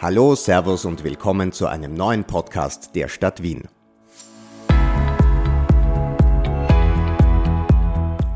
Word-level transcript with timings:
Hallo, 0.00 0.36
Servus 0.36 0.84
und 0.84 1.02
willkommen 1.02 1.50
zu 1.50 1.66
einem 1.66 1.92
neuen 1.92 2.22
Podcast 2.22 2.94
der 2.94 3.08
Stadt 3.08 3.42
Wien. 3.42 3.66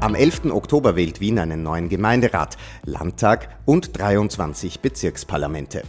Am 0.00 0.16
11. 0.16 0.46
Oktober 0.46 0.96
wählt 0.96 1.20
Wien 1.20 1.38
einen 1.38 1.62
neuen 1.62 1.88
Gemeinderat, 1.88 2.56
Landtag 2.84 3.60
und 3.64 3.96
23 3.96 4.80
Bezirksparlamente. 4.80 5.84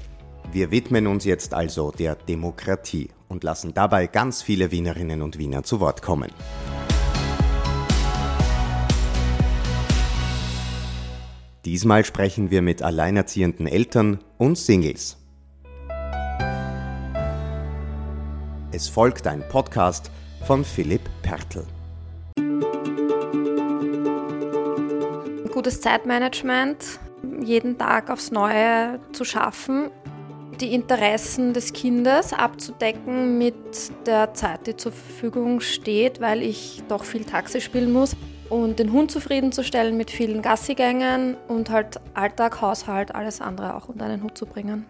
Wir 0.52 0.70
widmen 0.70 1.07
uns 1.07 1.25
jetzt 1.25 1.55
also 1.55 1.90
der 1.90 2.18
Demokratie 2.18 3.10
und 3.28 3.44
lassen 3.44 3.74
dabei 3.74 4.05
ganz 4.05 4.44
viele 4.44 4.70
Wienerinnen 4.70 5.24
und 5.24 5.40
Wiener 5.40 5.64
zu 5.64 5.80
Wort 5.80 6.04
kommen. 6.04 6.30
Diesmal 11.66 12.05
sprechen 12.05 12.52
wir 12.52 12.62
mit 12.62 12.84
alleinerziehenden 12.84 13.66
Eltern 13.66 14.20
und 14.38 14.60
Singles. 14.60 15.22
Es 18.75 18.89
folgt 18.89 19.27
ein 19.27 19.47
Podcast 19.50 20.09
von 20.47 20.65
Philipp 20.65 21.07
Pertl. 21.21 21.63
Gutes 25.54 25.79
Zeitmanagement, 25.79 26.99
jeden 27.43 27.77
Tag 27.77 28.09
aufs 28.09 28.32
Neue 28.32 28.99
zu 29.11 29.25
schaffen, 29.25 29.91
die 30.59 30.73
Interessen 30.73 31.54
des 31.54 31.73
Kindes 31.73 32.33
abzudecken 32.33 33.38
mit 33.38 33.53
der 34.08 34.33
Zeit, 34.33 34.66
die 34.66 34.75
zur 34.75 34.91
Verfügung 34.91 35.59
steht, 35.59 36.19
weil 36.19 36.41
ich 36.41 36.81
doch 36.88 37.03
viel 37.03 37.25
Taxi 37.25 37.61
spielen 37.61 37.94
muss 37.94 38.16
und 38.49 38.80
den 38.80 38.91
Hund 38.91 39.11
zufriedenzustellen 39.11 39.95
mit 39.95 40.09
vielen 40.09 40.41
Gassigängen 40.41 41.38
und 41.47 41.69
halt 41.69 41.99
Alltag, 42.16 42.59
Haushalt, 42.59 43.13
alles 43.13 43.39
andere 43.39 43.75
auch 43.75 43.88
unter 43.88 44.05
einen 44.05 44.23
Hut 44.23 44.35
zu 44.35 44.47
bringen 44.47 44.88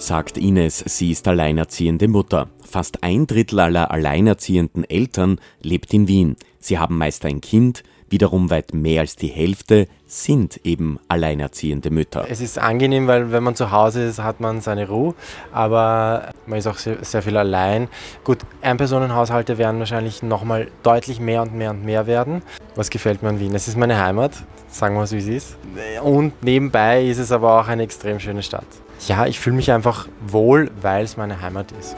sagt 0.00 0.38
Ines, 0.38 0.78
sie 0.78 1.10
ist 1.10 1.28
alleinerziehende 1.28 2.08
Mutter. 2.08 2.48
Fast 2.64 3.04
ein 3.04 3.26
Drittel 3.26 3.60
aller 3.60 3.90
alleinerziehenden 3.90 4.88
Eltern 4.88 5.38
lebt 5.62 5.92
in 5.92 6.08
Wien. 6.08 6.36
Sie 6.58 6.78
haben 6.78 6.96
meist 6.96 7.26
ein 7.26 7.42
Kind, 7.42 7.82
wiederum 8.08 8.48
weit 8.48 8.72
mehr 8.72 9.02
als 9.02 9.16
die 9.16 9.28
Hälfte 9.28 9.88
sind 10.06 10.64
eben 10.64 10.98
alleinerziehende 11.08 11.90
Mütter. 11.90 12.24
Es 12.28 12.40
ist 12.40 12.58
angenehm, 12.58 13.06
weil 13.08 13.30
wenn 13.30 13.42
man 13.42 13.54
zu 13.54 13.70
Hause 13.70 14.02
ist, 14.04 14.20
hat 14.20 14.40
man 14.40 14.62
seine 14.62 14.88
Ruhe, 14.88 15.14
aber 15.52 16.30
man 16.46 16.58
ist 16.58 16.66
auch 16.66 16.78
sehr, 16.78 17.04
sehr 17.04 17.20
viel 17.20 17.36
allein. 17.36 17.88
Gut, 18.24 18.38
Einpersonenhaushalte 18.62 19.58
werden 19.58 19.80
wahrscheinlich 19.80 20.22
nochmal 20.22 20.68
deutlich 20.82 21.20
mehr 21.20 21.42
und 21.42 21.54
mehr 21.54 21.70
und 21.70 21.84
mehr 21.84 22.06
werden. 22.06 22.42
Was 22.74 22.88
gefällt 22.88 23.22
mir 23.22 23.28
an 23.28 23.38
Wien? 23.38 23.54
Es 23.54 23.68
ist 23.68 23.76
meine 23.76 24.02
Heimat, 24.02 24.32
sagen 24.68 24.96
wir 24.96 25.02
es 25.02 25.12
wie 25.12 25.18
es 25.18 25.28
ist. 25.28 25.56
Und 26.02 26.42
nebenbei 26.42 27.04
ist 27.04 27.18
es 27.18 27.30
aber 27.30 27.60
auch 27.60 27.68
eine 27.68 27.82
extrem 27.82 28.18
schöne 28.18 28.42
Stadt 28.42 28.66
ja, 29.08 29.26
ich 29.26 29.40
fühle 29.40 29.56
mich 29.56 29.72
einfach 29.72 30.08
wohl, 30.26 30.70
weil 30.80 31.04
es 31.04 31.16
meine 31.16 31.40
Heimat 31.40 31.72
ist. 31.72 31.96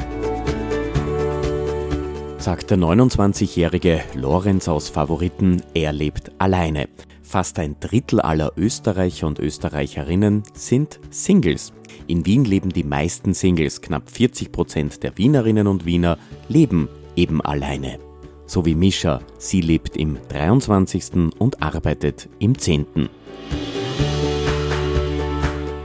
Sagt 2.38 2.70
der 2.70 2.78
29-jährige 2.78 4.02
Lorenz 4.14 4.66
aus 4.66 4.88
Favoriten, 4.88 5.62
er 5.74 5.92
lebt 5.92 6.32
alleine. 6.38 6.88
Fast 7.22 7.58
ein 7.58 7.76
Drittel 7.78 8.20
aller 8.20 8.52
Österreicher 8.56 9.26
und 9.26 9.38
Österreicherinnen 9.38 10.42
sind 10.54 10.98
Singles. 11.10 11.72
In 12.08 12.26
Wien 12.26 12.44
leben 12.44 12.70
die 12.70 12.84
meisten 12.84 13.32
Singles, 13.32 13.80
knapp 13.80 14.10
40 14.10 14.50
Prozent 14.50 15.02
der 15.02 15.16
Wienerinnen 15.16 15.66
und 15.66 15.86
Wiener 15.86 16.18
leben 16.48 16.88
eben 17.14 17.40
alleine. 17.40 17.98
So 18.46 18.66
wie 18.66 18.74
Mischa, 18.74 19.20
sie 19.38 19.60
lebt 19.60 19.96
im 19.96 20.18
23. 20.28 21.32
und 21.38 21.62
arbeitet 21.62 22.28
im 22.38 22.58
10. 22.58 23.08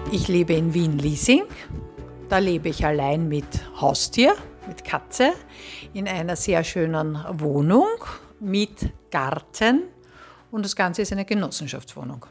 Ich 0.09 0.29
lebe 0.29 0.53
in 0.53 0.73
Wien-Liesing. 0.73 1.43
Da 2.29 2.37
lebe 2.37 2.69
ich 2.69 2.85
allein 2.85 3.27
mit 3.27 3.45
Haustier, 3.81 4.35
mit 4.65 4.85
Katze, 4.85 5.33
in 5.93 6.07
einer 6.07 6.37
sehr 6.37 6.63
schönen 6.63 7.17
Wohnung 7.33 7.87
mit 8.39 8.89
Garten. 9.11 9.83
Und 10.49 10.63
das 10.63 10.77
Ganze 10.77 11.01
ist 11.01 11.11
eine 11.11 11.25
Genossenschaftswohnung. 11.25 12.25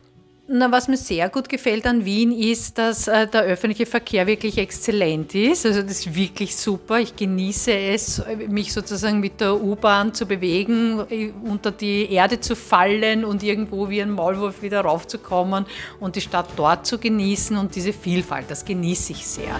Na, 0.48 0.70
was 0.70 0.86
mir 0.86 0.96
sehr 0.96 1.28
gut 1.28 1.48
gefällt 1.48 1.86
an 1.86 2.04
Wien 2.04 2.30
ist, 2.30 2.78
dass 2.78 3.08
äh, 3.08 3.26
der 3.26 3.42
öffentliche 3.42 3.84
Verkehr 3.84 4.28
wirklich 4.28 4.58
exzellent 4.58 5.34
ist. 5.34 5.66
Also 5.66 5.82
das 5.82 6.06
ist 6.06 6.14
wirklich 6.14 6.54
super. 6.54 7.00
Ich 7.00 7.16
genieße 7.16 7.72
es, 7.72 8.22
mich 8.48 8.72
sozusagen 8.72 9.18
mit 9.18 9.40
der 9.40 9.60
U-Bahn 9.60 10.14
zu 10.14 10.24
bewegen, 10.24 11.00
unter 11.42 11.72
die 11.72 12.12
Erde 12.12 12.38
zu 12.38 12.54
fallen 12.54 13.24
und 13.24 13.42
irgendwo 13.42 13.90
wie 13.90 14.00
ein 14.00 14.12
Maulwurf 14.12 14.62
wieder 14.62 14.82
raufzukommen 14.82 15.66
und 15.98 16.14
die 16.14 16.20
Stadt 16.20 16.46
dort 16.54 16.86
zu 16.86 16.98
genießen 16.98 17.56
und 17.56 17.74
diese 17.74 17.92
Vielfalt, 17.92 18.48
das 18.48 18.64
genieße 18.64 19.14
ich 19.14 19.26
sehr. 19.26 19.58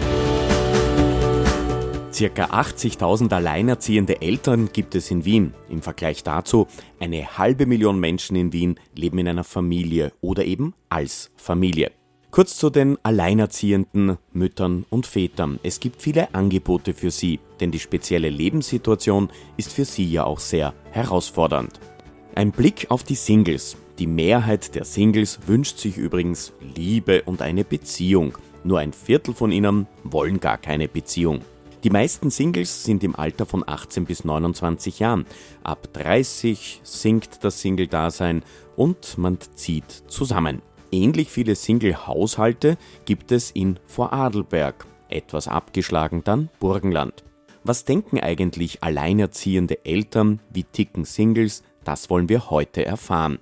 Circa 2.17 2.47
80.000 2.47 3.31
alleinerziehende 3.31 4.23
Eltern 4.23 4.71
gibt 4.73 4.95
es 4.95 5.11
in 5.11 5.27
Wien. 5.27 5.53
Im 5.69 5.83
Vergleich 5.83 6.23
dazu, 6.23 6.67
eine 6.99 7.37
halbe 7.37 7.67
Million 7.67 8.01
Menschen 8.01 8.37
in 8.37 8.55
Wien 8.55 8.81
leben 8.95 9.19
in 9.19 9.29
einer 9.29 9.45
Familie 9.45 10.13
oder 10.23 10.47
eben 10.47 10.73
als 10.89 11.31
Familie. 11.37 11.93
Kurz 12.31 12.57
zu 12.57 12.71
den 12.71 12.97
alleinerziehenden 13.03 14.17
Müttern 14.33 14.87
und 14.89 15.05
Vätern. 15.05 15.61
Es 15.63 15.79
gibt 15.79 16.01
viele 16.01 16.35
Angebote 16.35 16.95
für 16.95 17.11
sie, 17.11 17.39
denn 17.61 17.71
die 17.71 17.79
spezielle 17.79 18.31
Lebenssituation 18.31 19.29
ist 19.59 19.75
für 19.75 19.85
sie 19.85 20.11
ja 20.11 20.25
auch 20.25 20.41
sehr 20.41 20.73
herausfordernd. 20.93 21.81
Ein 22.35 22.51
Blick 22.51 22.87
auf 22.89 23.03
die 23.03 23.15
Singles. 23.15 23.77
Die 23.99 24.07
Mehrheit 24.07 24.75
der 24.75 24.87
Singles 24.87 25.41
wünscht 25.47 25.77
sich 25.77 25.99
übrigens 25.99 26.55
Liebe 26.77 27.25
und 27.25 27.43
eine 27.43 27.65
Beziehung. 27.65 28.39
Nur 28.65 28.79
ein 28.79 28.95
Viertel 28.95 29.35
von 29.35 29.53
ihnen 29.53 29.87
wollen 30.03 30.41
gar 30.41 30.57
keine 30.57 30.89
Beziehung. 30.89 31.43
Die 31.87 31.93
meisten 31.93 32.31
Singles 32.31 32.83
sind 32.83 33.05
im 33.05 33.15
Alter 33.15 33.47
von 33.47 33.63
18 33.65 34.07
bis 34.07 34.25
29 34.25 34.99
Jahren. 34.99 35.25
Ab 35.63 35.87
30 35.93 36.81
sinkt 36.83 37.45
das 37.45 37.61
Single-Dasein 37.61 38.43
und 38.75 39.17
man 39.19 39.39
zieht 39.55 39.89
zusammen. 40.09 40.63
Ähnlich 40.91 41.31
viele 41.31 41.55
Single-Haushalte 41.55 42.77
gibt 43.05 43.31
es 43.31 43.53
in 43.53 43.79
Vorarlberg, 43.87 44.85
etwas 45.09 45.47
abgeschlagen 45.47 46.25
dann 46.25 46.49
Burgenland. 46.59 47.23
Was 47.63 47.85
denken 47.85 48.19
eigentlich 48.19 48.83
alleinerziehende 48.83 49.85
Eltern, 49.85 50.41
wie 50.51 50.65
ticken 50.65 51.05
Singles, 51.05 51.63
das 51.85 52.11
wollen 52.11 52.29
wir 52.29 52.51
heute 52.51 52.85
erfahren. 52.85 53.39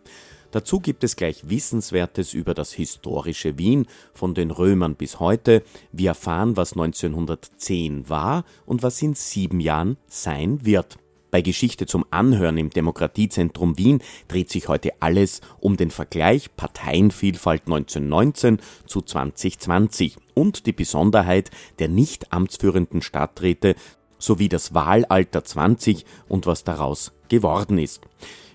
Dazu 0.54 0.78
gibt 0.78 1.02
es 1.02 1.16
gleich 1.16 1.50
Wissenswertes 1.50 2.32
über 2.32 2.54
das 2.54 2.72
historische 2.72 3.58
Wien 3.58 3.86
von 4.12 4.34
den 4.34 4.52
Römern 4.52 4.94
bis 4.94 5.18
heute. 5.18 5.64
Wir 5.90 6.10
erfahren, 6.10 6.56
was 6.56 6.74
1910 6.74 8.08
war 8.08 8.44
und 8.64 8.84
was 8.84 9.02
in 9.02 9.14
sieben 9.14 9.58
Jahren 9.58 9.96
sein 10.06 10.64
wird. 10.64 10.96
Bei 11.32 11.42
Geschichte 11.42 11.86
zum 11.86 12.04
Anhören 12.12 12.56
im 12.56 12.70
Demokratiezentrum 12.70 13.78
Wien 13.78 14.00
dreht 14.28 14.48
sich 14.48 14.68
heute 14.68 14.92
alles 15.00 15.40
um 15.58 15.76
den 15.76 15.90
Vergleich 15.90 16.54
Parteienvielfalt 16.54 17.62
1919 17.62 18.60
zu 18.86 19.00
2020 19.00 20.18
und 20.34 20.66
die 20.66 20.72
Besonderheit 20.72 21.50
der 21.80 21.88
nicht 21.88 22.32
amtsführenden 22.32 23.02
Stadträte 23.02 23.74
sowie 24.20 24.48
das 24.48 24.72
Wahlalter 24.72 25.42
20 25.42 26.04
und 26.28 26.46
was 26.46 26.62
daraus 26.62 27.10
geworden 27.28 27.78
ist. 27.78 28.02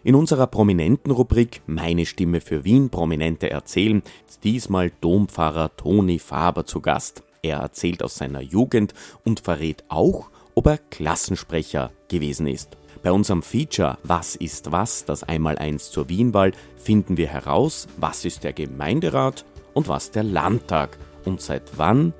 In 0.04 0.16
unserer 0.16 0.48
prominenten 0.48 1.12
Rubrik 1.12 1.62
Meine 1.68 2.06
Stimme 2.06 2.40
für 2.40 2.64
Wien 2.64 2.90
Prominente 2.90 3.50
erzählen 3.50 4.02
ist 4.28 4.44
diesmal 4.46 4.92
Dompfarrer 5.02 5.76
Toni 5.76 6.20
Faber 6.20 6.66
zu 6.66 6.80
Gast. 6.80 7.24
Er 7.42 7.58
erzählt 7.58 8.02
aus 8.02 8.16
seiner 8.16 8.42
Jugend 8.42 8.94
und 9.26 9.42
verrät 9.42 9.84
auch, 9.90 10.30
ob 10.56 10.68
er 10.68 10.78
Klassensprecher 10.78 11.92
gewesen 12.08 12.48
ist. 12.48 12.78
Bei 13.04 13.12
unserem 13.12 13.44
Feature 13.44 13.98
Was 14.04 14.36
ist 14.36 14.72
was, 14.72 15.04
das 15.04 15.24
Einmaleins 15.24 15.92
zur 15.92 16.08
Wienwahl, 16.08 16.54
finden 16.78 17.18
wir 17.18 17.28
heraus, 17.28 17.88
was 17.98 18.24
ist 18.24 18.46
der 18.46 18.54
Gemeinderat 18.54 19.46
und 19.74 19.90
was 19.90 20.12
der 20.12 20.24
Landtag 20.24 20.98
und 21.26 21.42
seit 21.42 21.78
wann 21.78 22.14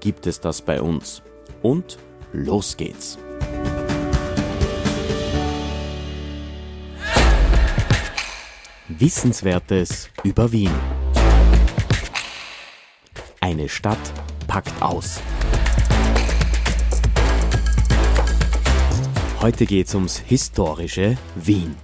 gibt 0.00 0.26
es 0.26 0.40
das 0.40 0.62
bei 0.62 0.80
uns. 0.80 1.22
Und 1.62 1.98
los 2.32 2.76
geht's. 2.76 3.18
Wissenswertes 8.88 10.10
über 10.22 10.52
Wien. 10.52 10.70
Eine 13.40 13.68
Stadt 13.68 13.98
packt 14.46 14.80
aus. 14.80 15.20
Heute 19.40 19.66
geht's 19.66 19.92
ums 19.96 20.18
historische 20.18 21.18
Wien. 21.34 21.74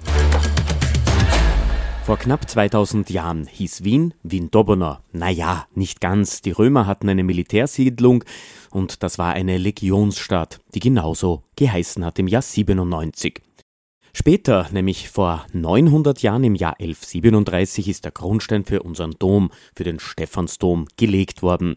Vor 2.04 2.19
knapp 2.19 2.49
2000 2.49 3.10
Jahren 3.10 3.46
hieß 3.46 3.82
Wien 3.82 4.14
Wien-Dobona. 4.22 5.02
Naja, 5.10 5.66
nicht 5.75 6.00
ganz. 6.00 6.40
Die 6.40 6.52
Römer 6.52 6.87
hatten 6.87 7.08
eine 7.08 7.25
Militärsiedlung 7.25 8.22
und 8.70 9.02
das 9.02 9.19
war 9.19 9.32
eine 9.32 9.58
Legionsstadt, 9.58 10.60
die 10.75 10.81
genauso 10.81 11.43
geheißen 11.56 12.04
hat 12.04 12.20
im 12.20 12.28
Jahr 12.28 12.43
97. 12.43 13.43
Später, 14.14 14.69
nämlich 14.73 15.09
vor 15.09 15.47
900 15.53 16.20
Jahren 16.20 16.44
im 16.44 16.55
Jahr 16.55 16.75
1137, 16.79 17.88
ist 17.88 18.05
der 18.05 18.12
Grundstein 18.12 18.64
für 18.64 18.82
unseren 18.82 19.12
Dom, 19.19 19.50
für 19.75 19.85
den 19.85 19.99
Stephansdom, 19.99 20.87
gelegt 20.99 21.43
worden. 21.43 21.76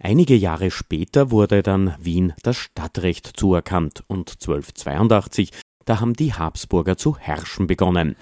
Einige 0.00 0.34
Jahre 0.34 0.70
später 0.70 1.30
wurde 1.30 1.62
dann 1.62 1.94
Wien 2.00 2.32
das 2.42 2.56
Stadtrecht 2.56 3.32
zuerkannt 3.36 4.02
und 4.06 4.30
1282, 4.30 5.50
da 5.84 6.00
haben 6.00 6.14
die 6.14 6.32
Habsburger 6.32 6.96
zu 6.96 7.18
herrschen 7.18 7.66
begonnen. 7.66 8.16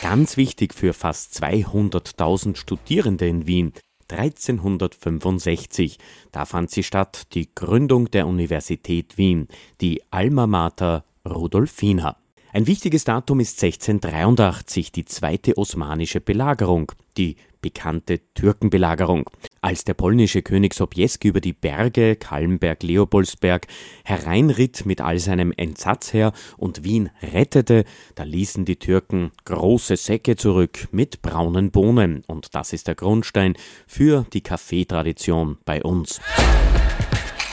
Ganz 0.00 0.36
wichtig 0.38 0.72
für 0.72 0.94
fast 0.94 1.42
200.000 1.42 2.56
Studierende 2.56 3.28
in 3.28 3.46
Wien. 3.46 3.72
1365, 4.08 5.98
da 6.30 6.44
fand 6.44 6.70
sie 6.70 6.84
statt, 6.84 7.34
die 7.34 7.52
Gründung 7.54 8.10
der 8.10 8.26
Universität 8.26 9.18
Wien, 9.18 9.48
die 9.80 10.00
Alma 10.10 10.46
Mater 10.46 11.04
Rudolfina. 11.26 12.16
Ein 12.52 12.66
wichtiges 12.66 13.04
Datum 13.04 13.40
ist 13.40 13.62
1683, 13.62 14.90
die 14.90 15.04
zweite 15.04 15.58
osmanische 15.58 16.20
Belagerung, 16.20 16.92
die 17.18 17.36
bekannte 17.60 18.20
Türkenbelagerung. 18.32 19.28
Als 19.60 19.84
der 19.84 19.94
polnische 19.94 20.42
König 20.42 20.72
Sobieski 20.72 21.28
über 21.28 21.40
die 21.40 21.52
Berge 21.52 22.16
Kalmberg, 22.16 22.82
Leopoldsberg 22.82 23.66
hereinritt 24.04 24.86
mit 24.86 25.00
all 25.00 25.18
seinem 25.18 25.52
Entsatzheer 25.54 26.32
und 26.56 26.84
Wien 26.84 27.10
rettete, 27.20 27.84
da 28.14 28.22
ließen 28.22 28.64
die 28.64 28.78
Türken 28.78 29.32
große 29.44 29.96
Säcke 29.96 30.36
zurück 30.36 30.88
mit 30.92 31.20
braunen 31.20 31.72
Bohnen 31.72 32.22
und 32.26 32.54
das 32.54 32.72
ist 32.72 32.86
der 32.86 32.94
Grundstein 32.94 33.54
für 33.86 34.24
die 34.32 34.42
Kaffeetradition 34.42 35.58
bei 35.64 35.82
uns. 35.82 36.20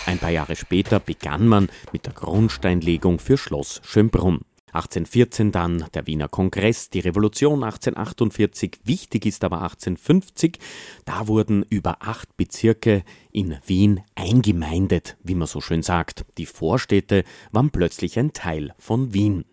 Ein 0.06 0.20
paar 0.20 0.32
Jahre 0.32 0.56
später 0.56 1.00
begann 1.00 1.48
man 1.48 1.70
mit 1.94 2.06
der 2.06 2.14
Grundsteinlegung 2.14 3.20
für 3.20 3.38
Schloss 3.38 3.82
Schönbrunn. 3.86 4.42
1814 4.74 5.52
dann 5.52 5.86
der 5.94 6.08
Wiener 6.08 6.28
Kongress, 6.28 6.90
die 6.90 7.00
Revolution 7.00 7.64
1848, 7.64 8.80
wichtig 8.84 9.28
ist 9.28 9.44
aber 9.44 9.62
1850, 9.62 10.58
da 11.06 11.28
wurden 11.28 11.64
über 11.70 11.98
acht 12.02 12.36
Bezirke 12.38 13.04
in 13.32 13.58
Wien 13.66 14.02
eingemeindet, 14.16 15.16
wie 15.24 15.36
man 15.36 15.48
so 15.48 15.62
schön 15.62 15.84
sagt. 15.84 16.26
Die 16.38 16.48
Vorstädte 16.48 17.24
waren 17.52 17.70
plötzlich 17.70 18.18
ein 18.18 18.34
Teil 18.34 18.74
von 18.80 19.14
Wien. 19.14 19.46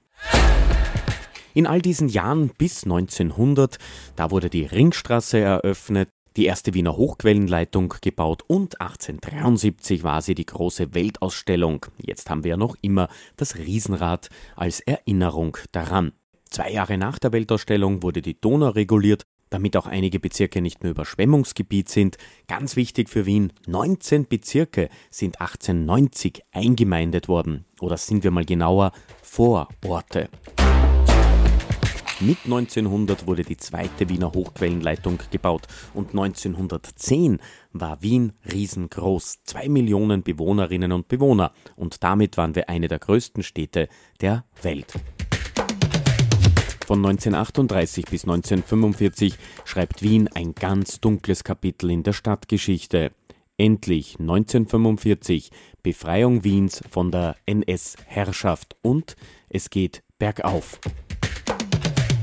In 1.52 1.66
all 1.66 1.82
diesen 1.82 2.08
Jahren 2.08 2.50
bis 2.56 2.84
1900, 2.84 3.78
da 4.16 4.30
wurde 4.30 4.48
die 4.48 4.64
Ringstraße 4.64 5.38
eröffnet, 5.38 6.08
die 6.36 6.46
erste 6.46 6.74
Wiener 6.74 6.96
Hochquellenleitung 6.96 7.94
gebaut 8.00 8.42
und 8.46 8.80
1873 8.80 10.04
war 10.04 10.22
sie 10.22 10.34
die 10.34 10.46
große 10.46 10.94
Weltausstellung. 10.94 11.86
Jetzt 12.00 12.30
haben 12.30 12.44
wir 12.44 12.50
ja 12.50 12.56
noch 12.56 12.76
immer 12.82 13.08
das 13.36 13.56
Riesenrad 13.56 14.28
als 14.56 14.80
Erinnerung 14.80 15.56
daran. 15.72 16.12
Zwei 16.50 16.72
Jahre 16.72 16.98
nach 16.98 17.18
der 17.18 17.32
Weltausstellung 17.32 18.02
wurde 18.02 18.22
die 18.22 18.40
Donau 18.40 18.70
reguliert, 18.70 19.22
damit 19.50 19.76
auch 19.76 19.86
einige 19.86 20.20
Bezirke 20.20 20.60
nicht 20.60 20.82
mehr 20.82 20.92
Überschwemmungsgebiet 20.92 21.88
sind. 21.88 22.16
Ganz 22.46 22.76
wichtig 22.76 23.08
für 23.08 23.26
Wien, 23.26 23.52
19 23.66 24.26
Bezirke 24.28 24.88
sind 25.10 25.40
1890 25.40 26.42
eingemeindet 26.52 27.28
worden. 27.28 27.66
Oder 27.80 27.96
sind 27.96 28.24
wir 28.24 28.30
mal 28.30 28.44
genauer, 28.44 28.92
Vororte. 29.22 30.28
Mit 32.22 32.36
1900 32.44 33.26
wurde 33.26 33.44
die 33.44 33.56
zweite 33.56 34.10
Wiener 34.10 34.30
Hochquellenleitung 34.34 35.18
gebaut 35.30 35.66
und 35.94 36.10
1910 36.10 37.38
war 37.72 38.02
Wien 38.02 38.34
riesengroß, 38.52 39.38
zwei 39.44 39.70
Millionen 39.70 40.22
Bewohnerinnen 40.22 40.92
und 40.92 41.08
Bewohner 41.08 41.54
und 41.76 42.04
damit 42.04 42.36
waren 42.36 42.54
wir 42.54 42.68
eine 42.68 42.88
der 42.88 42.98
größten 42.98 43.42
Städte 43.42 43.88
der 44.20 44.44
Welt. 44.60 44.92
Von 46.86 46.98
1938 46.98 48.04
bis 48.04 48.24
1945 48.24 49.38
schreibt 49.64 50.02
Wien 50.02 50.28
ein 50.34 50.54
ganz 50.54 51.00
dunkles 51.00 51.42
Kapitel 51.42 51.90
in 51.90 52.02
der 52.02 52.12
Stadtgeschichte. 52.12 53.12
Endlich 53.56 54.20
1945 54.20 55.52
Befreiung 55.82 56.44
Wiens 56.44 56.82
von 56.90 57.10
der 57.10 57.36
NS-Herrschaft 57.46 58.76
und 58.82 59.16
es 59.48 59.70
geht 59.70 60.02
bergauf. 60.18 60.78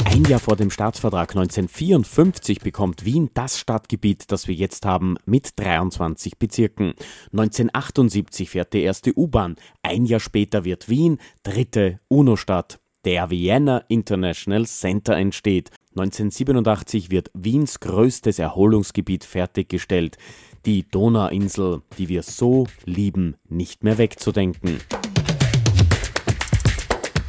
Ein 0.09 0.23
Jahr 0.23 0.39
vor 0.39 0.55
dem 0.55 0.71
Staatsvertrag 0.71 1.31
1954 1.31 2.61
bekommt 2.61 3.03
Wien 3.03 3.29
das 3.33 3.59
Stadtgebiet, 3.59 4.31
das 4.31 4.47
wir 4.47 4.55
jetzt 4.55 4.85
haben, 4.85 5.17
mit 5.25 5.59
23 5.59 6.39
Bezirken. 6.39 6.93
1978 7.33 8.49
fährt 8.49 8.71
die 8.71 8.83
erste 8.83 9.11
U-Bahn. 9.17 9.57
Ein 9.83 10.05
Jahr 10.05 10.21
später 10.21 10.63
wird 10.63 10.87
Wien 10.87 11.17
dritte 11.43 11.99
UNO-Stadt. 12.07 12.79
Der 13.03 13.29
Vienna 13.29 13.79
International 13.89 14.65
Center 14.65 15.17
entsteht. 15.17 15.71
1987 15.97 17.11
wird 17.11 17.29
Wiens 17.33 17.81
größtes 17.81 18.39
Erholungsgebiet 18.39 19.25
fertiggestellt. 19.25 20.17
Die 20.65 20.89
Donauinsel, 20.89 21.81
die 21.97 22.07
wir 22.07 22.23
so 22.23 22.65
lieben, 22.85 23.35
nicht 23.49 23.83
mehr 23.83 23.97
wegzudenken. 23.97 24.79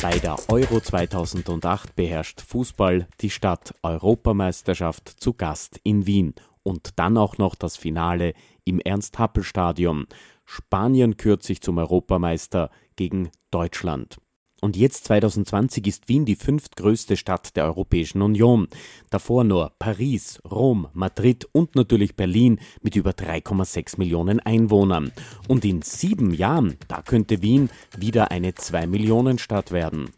Bei 0.01 0.17
der 0.21 0.37
Euro 0.49 0.81
2008 0.81 1.97
beherrscht 1.97 2.41
Fußball 2.41 3.09
die 3.21 3.31
Stadt 3.31 3.75
Europameisterschaft 3.83 5.09
zu 5.09 5.33
Gast 5.33 5.81
in 5.83 6.07
Wien 6.07 6.35
und 6.63 6.99
dann 7.01 7.17
auch 7.17 7.37
noch 7.39 7.57
das 7.57 7.77
Finale 7.77 8.35
im 8.65 8.79
Ernst-Happel-Stadion. 8.79 10.07
Spanien 10.45 11.17
kürzlich 11.17 11.61
zum 11.61 11.79
Europameister 11.79 12.71
gegen 12.95 13.31
Deutschland. 13.51 14.19
Und 14.61 14.77
jetzt 14.77 15.05
2020 15.05 15.87
ist 15.87 16.09
Wien 16.09 16.25
die 16.25 16.35
fünftgrößte 16.35 17.17
Stadt 17.17 17.55
der 17.57 17.65
Europäischen 17.65 18.23
Union. 18.23 18.67
Davor 19.09 19.45
nur 19.45 19.73
Paris, 19.79 20.41
Rom, 20.51 20.89
Madrid 20.93 21.49
und 21.53 21.77
natürlich 21.77 22.17
Berlin 22.17 22.59
mit 22.83 22.97
über 22.97 23.11
3,6 23.11 23.99
Millionen 23.99 24.41
Einwohnern. 24.41 25.13
Und 25.47 25.65
in 25.65 25.83
sieben 25.83 26.35
Jahren, 26.35 26.77
da 26.89 27.03
könnte 27.03 27.41
Wien 27.41 27.71
wieder 27.97 28.33
eine 28.33 28.51
2-Millionen-Stadt 28.51 29.71
werden. 29.71 30.11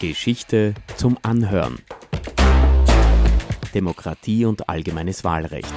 Geschichte 0.00 0.74
zum 0.96 1.18
Anhören. 1.22 1.78
Demokratie 3.74 4.44
und 4.44 4.68
allgemeines 4.68 5.24
Wahlrecht. 5.24 5.72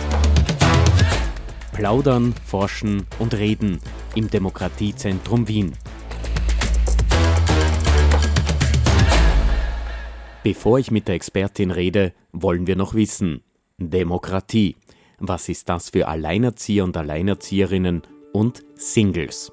Plaudern, 1.77 2.33
Forschen 2.43 3.05
und 3.19 3.35
Reden 3.35 3.79
im 4.15 4.31
Demokratiezentrum 4.31 5.47
Wien. 5.47 5.73
Bevor 10.41 10.79
ich 10.79 10.89
mit 10.89 11.07
der 11.07 11.13
Expertin 11.13 11.69
rede, 11.69 12.13
wollen 12.31 12.65
wir 12.65 12.75
noch 12.75 12.95
wissen, 12.95 13.43
Demokratie. 13.77 14.75
Was 15.19 15.49
ist 15.49 15.69
das 15.69 15.91
für 15.91 16.07
Alleinerzieher 16.07 16.83
und 16.83 16.97
Alleinerzieherinnen 16.97 18.01
und 18.33 18.63
Singles? 18.73 19.51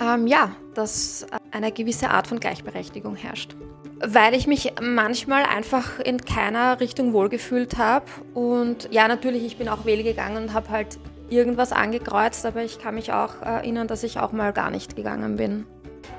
Ähm, 0.00 0.26
ja, 0.26 0.56
dass 0.72 1.26
eine 1.50 1.72
gewisse 1.72 2.08
Art 2.08 2.26
von 2.26 2.40
Gleichberechtigung 2.40 3.16
herrscht 3.16 3.54
weil 4.00 4.34
ich 4.34 4.46
mich 4.46 4.72
manchmal 4.80 5.44
einfach 5.44 5.98
in 5.98 6.20
keiner 6.20 6.80
Richtung 6.80 7.12
wohlgefühlt 7.12 7.78
habe. 7.78 8.06
Und 8.34 8.88
ja, 8.90 9.08
natürlich, 9.08 9.44
ich 9.44 9.56
bin 9.56 9.68
auch 9.68 9.84
wählen 9.84 10.04
gegangen 10.04 10.44
und 10.44 10.54
habe 10.54 10.68
halt 10.70 10.98
irgendwas 11.28 11.72
angekreuzt, 11.72 12.46
aber 12.46 12.62
ich 12.62 12.78
kann 12.78 12.94
mich 12.94 13.12
auch 13.12 13.42
erinnern, 13.42 13.86
dass 13.88 14.02
ich 14.02 14.18
auch 14.18 14.32
mal 14.32 14.52
gar 14.52 14.70
nicht 14.70 14.96
gegangen 14.96 15.36
bin. 15.36 15.66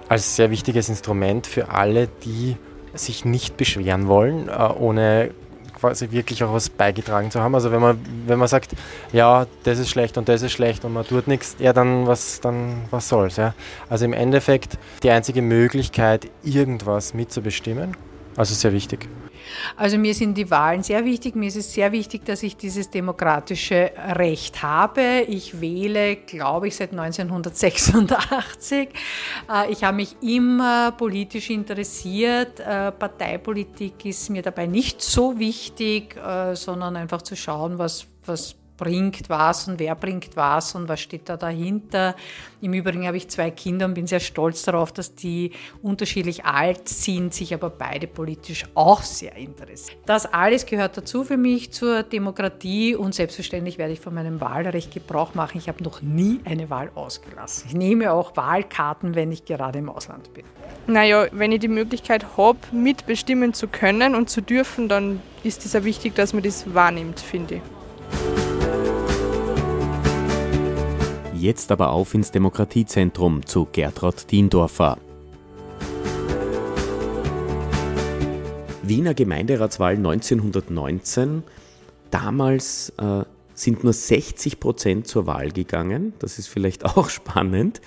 Als 0.07 0.35
sehr 0.35 0.51
wichtiges 0.51 0.89
Instrument 0.89 1.47
für 1.47 1.69
alle, 1.69 2.07
die 2.23 2.57
sich 2.93 3.25
nicht 3.25 3.57
beschweren 3.57 4.07
wollen, 4.07 4.49
äh, 4.49 4.69
ohne 4.77 5.31
quasi 5.79 6.11
wirklich 6.11 6.43
auch 6.43 6.53
was 6.53 6.69
beigetragen 6.69 7.31
zu 7.31 7.41
haben. 7.41 7.55
Also 7.55 7.71
wenn 7.71 7.81
man, 7.81 7.99
wenn 8.27 8.39
man 8.39 8.47
sagt, 8.47 8.71
ja, 9.13 9.47
das 9.63 9.79
ist 9.79 9.89
schlecht 9.89 10.17
und 10.17 10.29
das 10.29 10.41
ist 10.41 10.51
schlecht 10.51 10.85
und 10.85 10.93
man 10.93 11.05
tut 11.05 11.27
nichts, 11.27 11.55
ja, 11.59 11.73
dann 11.73 12.07
was, 12.07 12.41
dann 12.41 12.83
was 12.91 13.09
soll's. 13.09 13.37
Ja? 13.37 13.53
Also 13.89 14.05
im 14.05 14.13
Endeffekt 14.13 14.77
die 15.03 15.11
einzige 15.11 15.41
Möglichkeit, 15.41 16.29
irgendwas 16.43 17.13
mitzubestimmen. 17.13 17.95
Also 18.35 18.53
sehr 18.53 18.73
wichtig. 18.73 19.07
Also 19.75 19.97
mir 19.97 20.13
sind 20.13 20.37
die 20.37 20.49
Wahlen 20.51 20.83
sehr 20.83 21.05
wichtig. 21.05 21.35
Mir 21.35 21.47
ist 21.47 21.55
es 21.55 21.73
sehr 21.73 21.91
wichtig, 21.91 22.25
dass 22.25 22.43
ich 22.43 22.57
dieses 22.57 22.89
demokratische 22.89 23.91
Recht 23.97 24.61
habe. 24.63 25.21
Ich 25.27 25.61
wähle, 25.61 26.15
glaube 26.15 26.67
ich, 26.67 26.75
seit 26.75 26.91
1986. 26.91 28.89
Äh, 29.49 29.71
ich 29.71 29.83
habe 29.83 29.97
mich 29.97 30.15
immer 30.21 30.91
politisch 30.91 31.49
interessiert. 31.49 32.59
Äh, 32.59 32.91
Parteipolitik 32.91 34.05
ist 34.05 34.29
mir 34.29 34.41
dabei 34.41 34.67
nicht 34.67 35.01
so 35.01 35.37
wichtig, 35.39 36.15
äh, 36.17 36.55
sondern 36.55 36.95
einfach 36.95 37.21
zu 37.21 37.35
schauen, 37.35 37.77
was, 37.77 38.05
was 38.25 38.55
bringt 38.79 39.29
was 39.29 39.67
und 39.67 39.77
wer 39.77 39.93
bringt 39.93 40.35
was 40.35 40.73
und 40.73 40.87
was 40.87 41.01
steht 41.01 41.27
da 41.27 41.35
dahinter. 41.35 42.15
Im 42.61 42.73
Übrigen 42.73 43.05
habe 43.05 43.17
ich 43.17 43.27
zwei 43.27 43.51
Kinder 43.51 43.85
und 43.85 43.93
bin 43.93 44.07
sehr 44.07 44.21
stolz 44.21 44.63
darauf, 44.63 44.93
dass 44.93 45.15
die 45.15 45.51
unterschiedlich 45.81 46.45
alt 46.45 46.87
sind, 46.87 47.33
sich 47.33 47.53
aber 47.53 47.69
beide 47.69 48.07
politisch 48.07 48.63
auch 48.75 49.03
sehr 49.03 49.35
interessieren. 49.35 49.99
Das 50.05 50.25
alles 50.25 50.65
gehört 50.65 50.95
dazu 50.95 51.25
für 51.25 51.35
mich 51.35 51.71
zur 51.71 52.03
Demokratie 52.03 52.95
und 52.95 53.13
selbstverständlich 53.13 53.77
werde 53.77 53.93
ich 53.93 53.99
von 53.99 54.13
meinem 54.13 54.39
Wahlrecht 54.39 54.93
Gebrauch 54.93 55.33
machen. 55.35 55.57
Ich 55.57 55.67
habe 55.67 55.83
noch 55.83 56.01
nie 56.01 56.39
eine 56.45 56.69
Wahl 56.69 56.89
ausgelassen. 56.95 57.67
Ich 57.67 57.75
nehme 57.75 58.13
auch 58.13 58.37
Wahlkarten, 58.37 59.13
wenn 59.13 59.33
ich 59.33 59.43
gerade 59.43 59.79
im 59.79 59.89
Ausland 59.89 60.33
bin. 60.33 60.45
Naja, 60.87 61.27
wenn 61.33 61.51
ich 61.51 61.59
die 61.59 61.67
Möglichkeit 61.67 62.37
habe, 62.37 62.59
mitbestimmen 62.71 63.53
zu 63.53 63.67
können 63.67 64.15
und 64.15 64.29
zu 64.29 64.41
dürfen, 64.41 64.87
dann 64.87 65.21
ist 65.43 65.65
es 65.65 65.73
ja 65.73 65.83
wichtig, 65.83 66.15
dass 66.15 66.33
man 66.33 66.43
das 66.43 66.73
wahrnimmt, 66.73 67.19
finde 67.19 67.55
ich. 67.55 67.61
Jetzt 71.39 71.71
aber 71.71 71.91
auf 71.91 72.13
ins 72.15 72.31
Demokratiezentrum 72.31 73.45
zu 73.45 73.65
Gertrud 73.71 74.29
Diendorfer. 74.29 74.97
Wiener 78.83 79.13
Gemeinderatswahl 79.13 79.95
1919. 79.95 81.43
Damals 82.11 82.89
äh, 82.97 83.23
sind 83.53 83.85
nur 83.85 83.93
60 83.93 84.59
Prozent 84.59 85.07
zur 85.07 85.27
Wahl 85.27 85.51
gegangen. 85.51 86.11
Das 86.19 86.39
ist 86.39 86.47
vielleicht 86.47 86.83
auch 86.97 87.07
spannend. 87.07 87.79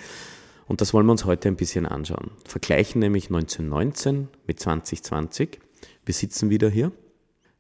Und 0.67 0.81
das 0.81 0.95
wollen 0.95 1.05
wir 1.05 1.13
uns 1.13 1.27
heute 1.27 1.49
ein 1.49 1.57
bisschen 1.57 1.85
anschauen. 1.85 2.31
Vergleichen 2.47 3.01
nämlich 3.01 3.27
1919 3.27 4.29
mit 4.47 4.61
2020. 4.61 5.61
Wir 6.07 6.15
sitzen 6.15 6.49
wieder 6.49 6.71
hier. 6.71 6.91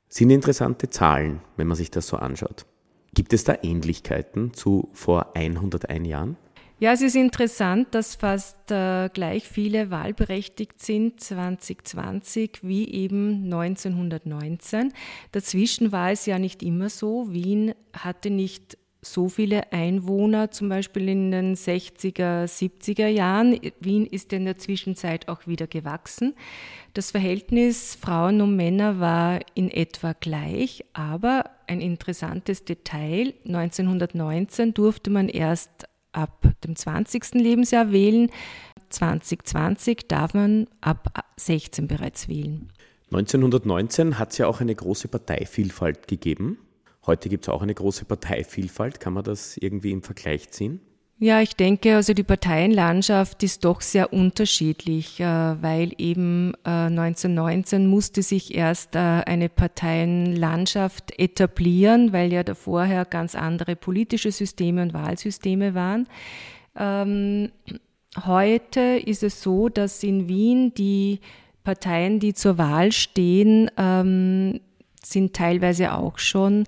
Sind 0.08 0.30
interessante 0.30 0.88
Zahlen, 0.88 1.42
wenn 1.58 1.66
man 1.66 1.76
sich 1.76 1.90
das 1.90 2.06
so 2.06 2.16
anschaut. 2.16 2.64
Gibt 3.14 3.32
es 3.32 3.44
da 3.44 3.58
Ähnlichkeiten 3.62 4.54
zu 4.54 4.88
vor 4.92 5.36
101 5.36 6.08
Jahren? 6.08 6.36
Ja, 6.82 6.92
es 6.92 7.00
ist 7.00 7.14
interessant, 7.14 7.94
dass 7.94 8.16
fast 8.16 8.72
äh, 8.72 9.08
gleich 9.10 9.46
viele 9.46 9.92
wahlberechtigt 9.92 10.82
sind 10.82 11.20
2020 11.20 12.58
wie 12.62 12.88
eben 12.90 13.44
1919. 13.44 14.92
Dazwischen 15.30 15.92
war 15.92 16.10
es 16.10 16.26
ja 16.26 16.40
nicht 16.40 16.60
immer 16.62 16.88
so. 16.88 17.32
Wien 17.32 17.74
hatte 17.92 18.30
nicht 18.30 18.78
so 19.04 19.28
viele 19.28 19.72
Einwohner, 19.72 20.52
zum 20.52 20.68
Beispiel 20.68 21.08
in 21.08 21.32
den 21.32 21.56
60er, 21.56 22.44
70er 22.44 23.08
Jahren. 23.08 23.58
Wien 23.80 24.06
ist 24.06 24.32
in 24.32 24.44
der 24.44 24.58
Zwischenzeit 24.58 25.28
auch 25.28 25.46
wieder 25.46 25.66
gewachsen. 25.66 26.34
Das 26.94 27.10
Verhältnis 27.10 27.96
Frauen 28.00 28.40
und 28.40 28.54
Männer 28.54 29.00
war 29.00 29.40
in 29.54 29.70
etwa 29.70 30.12
gleich, 30.12 30.84
aber 30.92 31.50
ein 31.66 31.80
interessantes 31.80 32.64
Detail, 32.64 33.34
1919 33.44 34.72
durfte 34.72 35.10
man 35.10 35.28
erst 35.28 35.88
ab 36.12 36.46
dem 36.64 36.76
20. 36.76 37.34
Lebensjahr 37.34 37.90
wählen, 37.90 38.30
2020 38.90 40.06
darf 40.06 40.34
man 40.34 40.68
ab 40.80 41.24
16 41.36 41.88
bereits 41.88 42.28
wählen. 42.28 42.70
1919 43.10 44.18
hat 44.18 44.32
es 44.32 44.38
ja 44.38 44.46
auch 44.46 44.60
eine 44.60 44.74
große 44.74 45.08
Parteivielfalt 45.08 46.06
gegeben. 46.08 46.58
Heute 47.06 47.28
gibt 47.28 47.44
es 47.44 47.48
auch 47.48 47.62
eine 47.62 47.74
große 47.74 48.04
Parteivielfalt. 48.04 49.00
Kann 49.00 49.12
man 49.12 49.24
das 49.24 49.56
irgendwie 49.56 49.90
im 49.90 50.02
Vergleich 50.02 50.50
ziehen? 50.50 50.80
Ja, 51.18 51.40
ich 51.40 51.54
denke, 51.54 51.94
also 51.94 52.14
die 52.14 52.24
Parteienlandschaft 52.24 53.44
ist 53.44 53.64
doch 53.64 53.80
sehr 53.80 54.12
unterschiedlich, 54.12 55.20
äh, 55.20 55.24
weil 55.24 55.92
eben 55.98 56.52
1919 56.64 57.82
äh, 57.82 57.86
musste 57.86 58.22
sich 58.22 58.54
erst 58.54 58.96
äh, 58.96 58.98
eine 58.98 59.48
Parteienlandschaft 59.48 61.16
etablieren, 61.20 62.12
weil 62.12 62.32
ja 62.32 62.42
da 62.42 62.54
vorher 62.56 63.04
ganz 63.04 63.36
andere 63.36 63.76
politische 63.76 64.32
Systeme 64.32 64.82
und 64.82 64.94
Wahlsysteme 64.94 65.74
waren. 65.74 66.08
Ähm, 66.76 67.52
heute 68.26 68.80
ist 68.80 69.22
es 69.22 69.42
so, 69.42 69.68
dass 69.68 70.02
in 70.02 70.26
Wien 70.26 70.74
die 70.74 71.20
Parteien, 71.62 72.18
die 72.18 72.34
zur 72.34 72.58
Wahl 72.58 72.90
stehen, 72.90 73.70
ähm, 73.76 74.58
sind 75.04 75.34
teilweise 75.34 75.92
auch 75.92 76.18
schon 76.18 76.64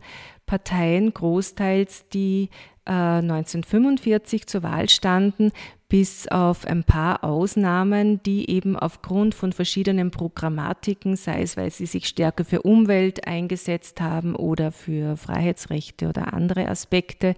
Parteien, 0.46 1.14
großteils, 1.14 2.08
die 2.12 2.50
äh, 2.86 2.92
1945 2.92 4.46
zur 4.46 4.62
Wahl 4.62 4.88
standen, 4.88 5.52
bis 5.88 6.26
auf 6.28 6.66
ein 6.66 6.82
paar 6.82 7.22
Ausnahmen, 7.22 8.20
die 8.24 8.50
eben 8.50 8.76
aufgrund 8.76 9.34
von 9.34 9.52
verschiedenen 9.52 10.10
Programmatiken, 10.10 11.14
sei 11.16 11.42
es 11.42 11.56
weil 11.56 11.70
sie 11.70 11.86
sich 11.86 12.08
stärker 12.08 12.44
für 12.44 12.62
Umwelt 12.62 13.26
eingesetzt 13.26 14.00
haben 14.00 14.34
oder 14.34 14.72
für 14.72 15.16
Freiheitsrechte 15.16 16.08
oder 16.08 16.34
andere 16.34 16.68
Aspekte, 16.68 17.36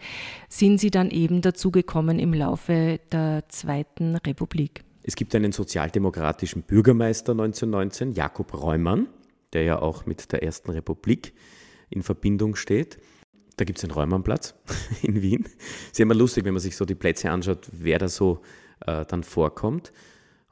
sind 0.49 0.79
sie 0.79 0.91
dann 0.91 1.11
eben 1.11 1.43
dazugekommen 1.43 2.19
im 2.19 2.33
Laufe 2.33 2.99
der 3.13 3.45
Zweiten 3.49 4.17
Republik. 4.17 4.85
Es 5.03 5.15
gibt 5.15 5.35
einen 5.35 5.53
sozialdemokratischen 5.53 6.63
Bürgermeister 6.63 7.33
1919, 7.33 8.13
Jakob 8.13 8.61
Reumann, 8.61 9.07
der 9.53 9.63
ja 9.63 9.81
auch 9.81 10.07
mit 10.07 10.33
der 10.33 10.43
Ersten 10.43 10.71
Republik 10.71 11.35
in 11.91 12.03
Verbindung 12.03 12.57
steht. 12.57 12.99
Da 13.57 13.65
gibt 13.65 13.79
es 13.79 13.85
einen 13.85 13.93
Räumannplatz 13.93 14.55
in 15.03 15.23
Wien. 15.23 15.49
Ist 15.91 15.99
ja 15.99 16.03
immer 16.03 16.15
lustig, 16.15 16.45
wenn 16.45 16.55
man 16.55 16.61
sich 16.61 16.77
so 16.77 16.85
die 16.85 16.95
Plätze 16.95 17.31
anschaut, 17.31 17.69
wer 17.73 17.99
da 17.99 18.09
so 18.09 18.43
äh, 18.87 19.05
dann 19.07 19.23
vorkommt. 19.23 19.93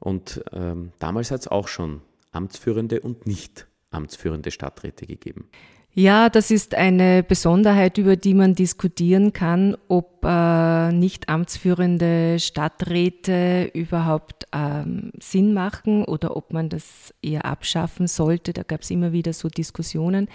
Und 0.01 0.43
ähm, 0.53 0.93
damals 0.99 1.31
hat 1.31 1.41
es 1.41 1.49
auch 1.49 1.69
schon 1.69 2.03
amtsführende 2.33 3.01
und 3.01 3.27
nicht 3.27 3.67
amtsführende 3.91 4.51
Stadträte 4.51 5.07
gegeben. 5.07 5.49
Ja, 5.97 6.29
das 6.29 6.51
ist 6.51 6.75
eine 6.75 7.23
Besonderheit, 7.23 7.99
über 7.99 8.17
die 8.17 8.35
man 8.35 8.57
diskutieren 8.57 9.33
kann, 9.33 9.77
ob 9.87 10.25
äh, 10.25 10.91
nicht 10.91 11.29
amtsführende 11.29 12.41
Stadträte 12.41 13.71
überhaupt 13.73 14.47
ähm, 14.53 15.13
Sinn 15.21 15.55
machen 15.55 16.05
oder 16.05 16.37
ob 16.37 16.53
man 16.53 16.69
das 16.69 17.15
eher 17.23 17.45
abschaffen 17.45 18.09
sollte. 18.09 18.53
Da 18.53 18.65
gab 18.65 18.81
es 18.83 18.91
immer 18.91 19.13
wieder 19.13 19.33
so 19.33 19.49
Diskussionen, 19.49 20.27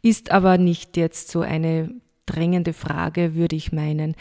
ist 0.00 0.30
aber 0.30 0.56
nicht 0.56 0.96
jetzt 0.96 1.28
so 1.28 1.42
eine 1.42 1.90
drängende 2.26 2.72
Frage, 2.72 3.34
würde 3.34 3.56
ich 3.56 3.72
meinen. 3.72 4.14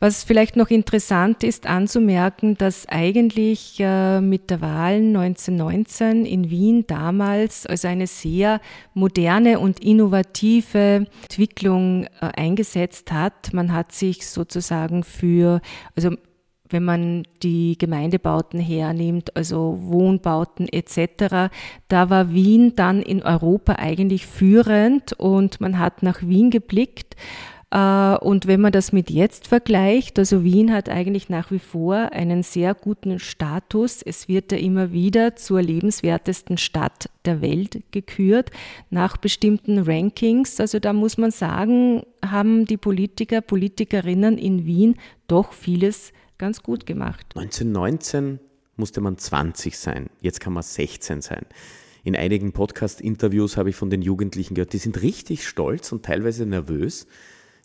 Was 0.00 0.24
vielleicht 0.24 0.56
noch 0.56 0.68
interessant 0.70 1.44
ist 1.44 1.66
anzumerken, 1.66 2.56
dass 2.58 2.88
eigentlich 2.88 3.76
äh, 3.78 4.20
mit 4.20 4.50
der 4.50 4.60
Wahl 4.60 4.96
1919 4.96 6.26
in 6.26 6.50
Wien 6.50 6.84
damals 6.86 7.66
also 7.66 7.88
eine 7.88 8.06
sehr 8.06 8.60
moderne 8.94 9.60
und 9.60 9.80
innovative 9.80 11.06
Entwicklung 11.22 12.04
äh, 12.04 12.08
eingesetzt 12.36 13.12
hat. 13.12 13.52
Man 13.52 13.72
hat 13.72 13.92
sich 13.92 14.26
sozusagen 14.26 15.04
für, 15.04 15.60
also 15.96 16.16
wenn 16.72 16.84
man 16.84 17.24
die 17.42 17.76
Gemeindebauten 17.78 18.60
hernimmt, 18.60 19.36
also 19.36 19.78
Wohnbauten 19.80 20.68
etc., 20.68 21.50
da 21.88 22.10
war 22.10 22.32
Wien 22.32 22.74
dann 22.76 23.02
in 23.02 23.22
Europa 23.22 23.76
eigentlich 23.78 24.26
führend 24.26 25.12
und 25.14 25.60
man 25.60 25.78
hat 25.78 26.02
nach 26.02 26.22
Wien 26.22 26.50
geblickt 26.50 27.16
äh, 27.72 28.16
und 28.18 28.46
wenn 28.46 28.60
man 28.60 28.72
das 28.72 28.92
mit 28.92 29.10
jetzt 29.10 29.48
vergleicht, 29.48 30.18
also 30.18 30.44
Wien 30.44 30.72
hat 30.72 30.88
eigentlich 30.88 31.30
nach 31.30 31.50
wie 31.50 31.58
vor 31.58 32.12
einen 32.12 32.42
sehr 32.42 32.74
guten 32.74 33.18
Status. 33.18 34.02
Es 34.02 34.28
wird 34.28 34.52
ja 34.52 34.58
immer 34.58 34.92
wieder 34.92 35.36
zur 35.36 35.62
lebenswertesten 35.62 36.58
Stadt 36.58 37.08
der 37.24 37.40
Welt 37.40 37.82
gekürt 37.90 38.50
nach 38.90 39.16
bestimmten 39.16 39.78
Rankings. 39.78 40.60
Also 40.60 40.78
da 40.78 40.92
muss 40.92 41.16
man 41.16 41.30
sagen, 41.30 42.02
haben 42.24 42.66
die 42.66 42.76
Politiker, 42.76 43.40
Politikerinnen 43.40 44.36
in 44.36 44.66
Wien 44.66 44.96
doch 45.26 45.54
vieles 45.54 46.12
ganz 46.42 46.60
gut 46.60 46.86
gemacht. 46.86 47.24
1919 47.36 48.40
musste 48.74 49.00
man 49.00 49.16
20 49.16 49.78
sein, 49.78 50.10
jetzt 50.20 50.40
kann 50.40 50.52
man 50.52 50.64
16 50.64 51.22
sein. 51.22 51.46
In 52.02 52.16
einigen 52.16 52.50
Podcast-Interviews 52.50 53.56
habe 53.56 53.70
ich 53.70 53.76
von 53.76 53.90
den 53.90 54.02
Jugendlichen 54.02 54.56
gehört, 54.56 54.72
die 54.72 54.78
sind 54.78 55.02
richtig 55.02 55.46
stolz 55.46 55.92
und 55.92 56.04
teilweise 56.04 56.44
nervös, 56.44 57.06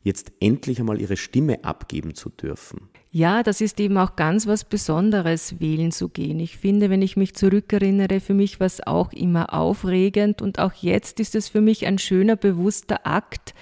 jetzt 0.03 0.31
endlich 0.39 0.79
einmal 0.79 1.01
ihre 1.01 1.17
Stimme 1.17 1.63
abgeben 1.63 2.13
zu 2.13 2.29
dürfen. 2.29 2.89
Ja, 3.10 3.41
das 3.41 3.62
ist 3.62 3.79
eben 3.79 3.98
auch 3.98 4.15
ganz 4.15 4.46
was 4.46 4.63
Besonderes, 4.63 5.60
wählen 5.60 5.91
zu 5.91 6.10
gehen. 6.10 6.39
Ich 6.39 6.57
finde, 6.57 6.91
wenn 6.91 7.01
ich 7.01 7.17
mich 7.17 7.34
zurückerinnere, 7.34 8.19
für 8.19 8.36
mich 8.36 8.60
war 8.60 8.67
es 8.67 8.86
auch 8.86 9.12
immer 9.12 9.55
aufregend 9.55 10.43
und 10.43 10.60
auch 10.60 10.74
jetzt 10.74 11.19
ist 11.19 11.34
es 11.34 11.50
für 11.50 11.62
mich 11.62 11.88
ein 11.88 11.98
schöner, 11.98 12.36
bewusster 12.36 13.07
Akt, 13.07 13.55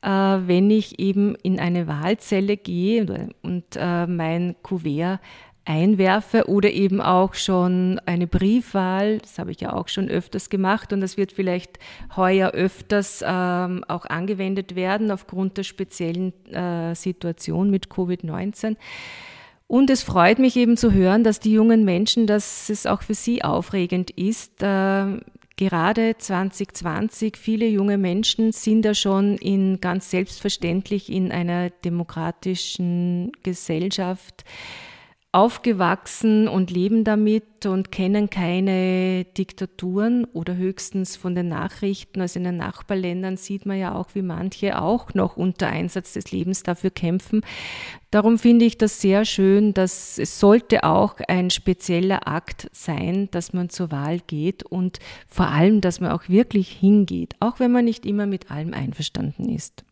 wenn 0.00 0.70
ich 0.70 1.00
eben 1.00 1.34
in 1.42 1.58
eine 1.58 1.86
Wahlzelle 1.86 2.56
gehe 2.56 3.30
und 3.42 3.64
äh, 3.76 4.06
mein 4.06 4.54
Kuvert 4.62 5.20
einwerfe 5.68 6.48
oder 6.48 6.70
eben 6.72 7.00
auch 7.02 7.34
schon 7.34 8.00
eine 8.06 8.26
Briefwahl. 8.26 9.18
Das 9.18 9.38
habe 9.38 9.50
ich 9.50 9.60
ja 9.60 9.74
auch 9.74 9.88
schon 9.88 10.08
öfters 10.08 10.48
gemacht 10.48 10.94
und 10.94 11.02
das 11.02 11.18
wird 11.18 11.30
vielleicht 11.30 11.78
heuer 12.16 12.52
öfters 12.52 13.22
ähm, 13.24 13.84
auch 13.86 14.06
angewendet 14.06 14.74
werden 14.76 15.10
aufgrund 15.10 15.58
der 15.58 15.64
speziellen 15.64 16.32
äh, 16.46 16.94
Situation 16.94 17.70
mit 17.70 17.88
Covid-19. 17.88 18.76
Und 19.66 19.90
es 19.90 20.02
freut 20.02 20.38
mich 20.38 20.56
eben 20.56 20.78
zu 20.78 20.92
hören, 20.92 21.22
dass 21.22 21.40
die 21.40 21.52
jungen 21.52 21.84
Menschen, 21.84 22.26
dass 22.26 22.70
es 22.70 22.86
auch 22.86 23.02
für 23.02 23.12
sie 23.12 23.44
aufregend 23.44 24.10
ist, 24.10 24.62
äh, 24.62 25.18
gerade 25.58 26.16
2020, 26.16 27.36
viele 27.36 27.66
junge 27.66 27.98
Menschen 27.98 28.52
sind 28.52 28.82
da 28.82 28.94
schon 28.94 29.36
in 29.36 29.80
ganz 29.80 30.10
selbstverständlich 30.10 31.12
in 31.12 31.30
einer 31.30 31.68
demokratischen 31.68 33.32
Gesellschaft 33.42 34.44
aufgewachsen 35.38 36.48
und 36.48 36.72
leben 36.72 37.04
damit 37.04 37.64
und 37.64 37.92
kennen 37.92 38.28
keine 38.28 39.24
Diktaturen 39.24 40.24
oder 40.24 40.56
höchstens 40.56 41.16
von 41.16 41.36
den 41.36 41.46
Nachrichten. 41.46 42.20
Also 42.20 42.40
in 42.40 42.44
den 42.44 42.56
Nachbarländern 42.56 43.36
sieht 43.36 43.64
man 43.64 43.78
ja 43.78 43.94
auch, 43.94 44.08
wie 44.14 44.22
manche 44.22 44.82
auch 44.82 45.14
noch 45.14 45.36
unter 45.36 45.68
Einsatz 45.68 46.14
des 46.14 46.32
Lebens 46.32 46.64
dafür 46.64 46.90
kämpfen. 46.90 47.42
Darum 48.10 48.38
finde 48.38 48.64
ich 48.64 48.78
das 48.78 49.00
sehr 49.00 49.24
schön, 49.24 49.74
dass 49.74 50.18
es 50.18 50.40
sollte 50.40 50.82
auch 50.82 51.20
ein 51.28 51.50
spezieller 51.50 52.26
Akt 52.26 52.68
sein, 52.72 53.28
dass 53.30 53.52
man 53.52 53.68
zur 53.68 53.92
Wahl 53.92 54.18
geht 54.26 54.64
und 54.64 54.98
vor 55.28 55.46
allem, 55.46 55.80
dass 55.80 56.00
man 56.00 56.10
auch 56.10 56.28
wirklich 56.28 56.68
hingeht, 56.68 57.36
auch 57.38 57.60
wenn 57.60 57.70
man 57.70 57.84
nicht 57.84 58.04
immer 58.06 58.26
mit 58.26 58.50
allem 58.50 58.74
einverstanden 58.74 59.48
ist. 59.48 59.84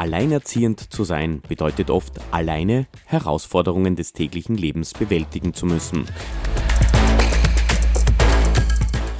Alleinerziehend 0.00 0.94
zu 0.94 1.04
sein 1.04 1.42
bedeutet 1.46 1.90
oft, 1.90 2.14
alleine 2.30 2.86
Herausforderungen 3.04 3.96
des 3.96 4.14
täglichen 4.14 4.56
Lebens 4.56 4.94
bewältigen 4.94 5.52
zu 5.52 5.66
müssen. 5.66 6.06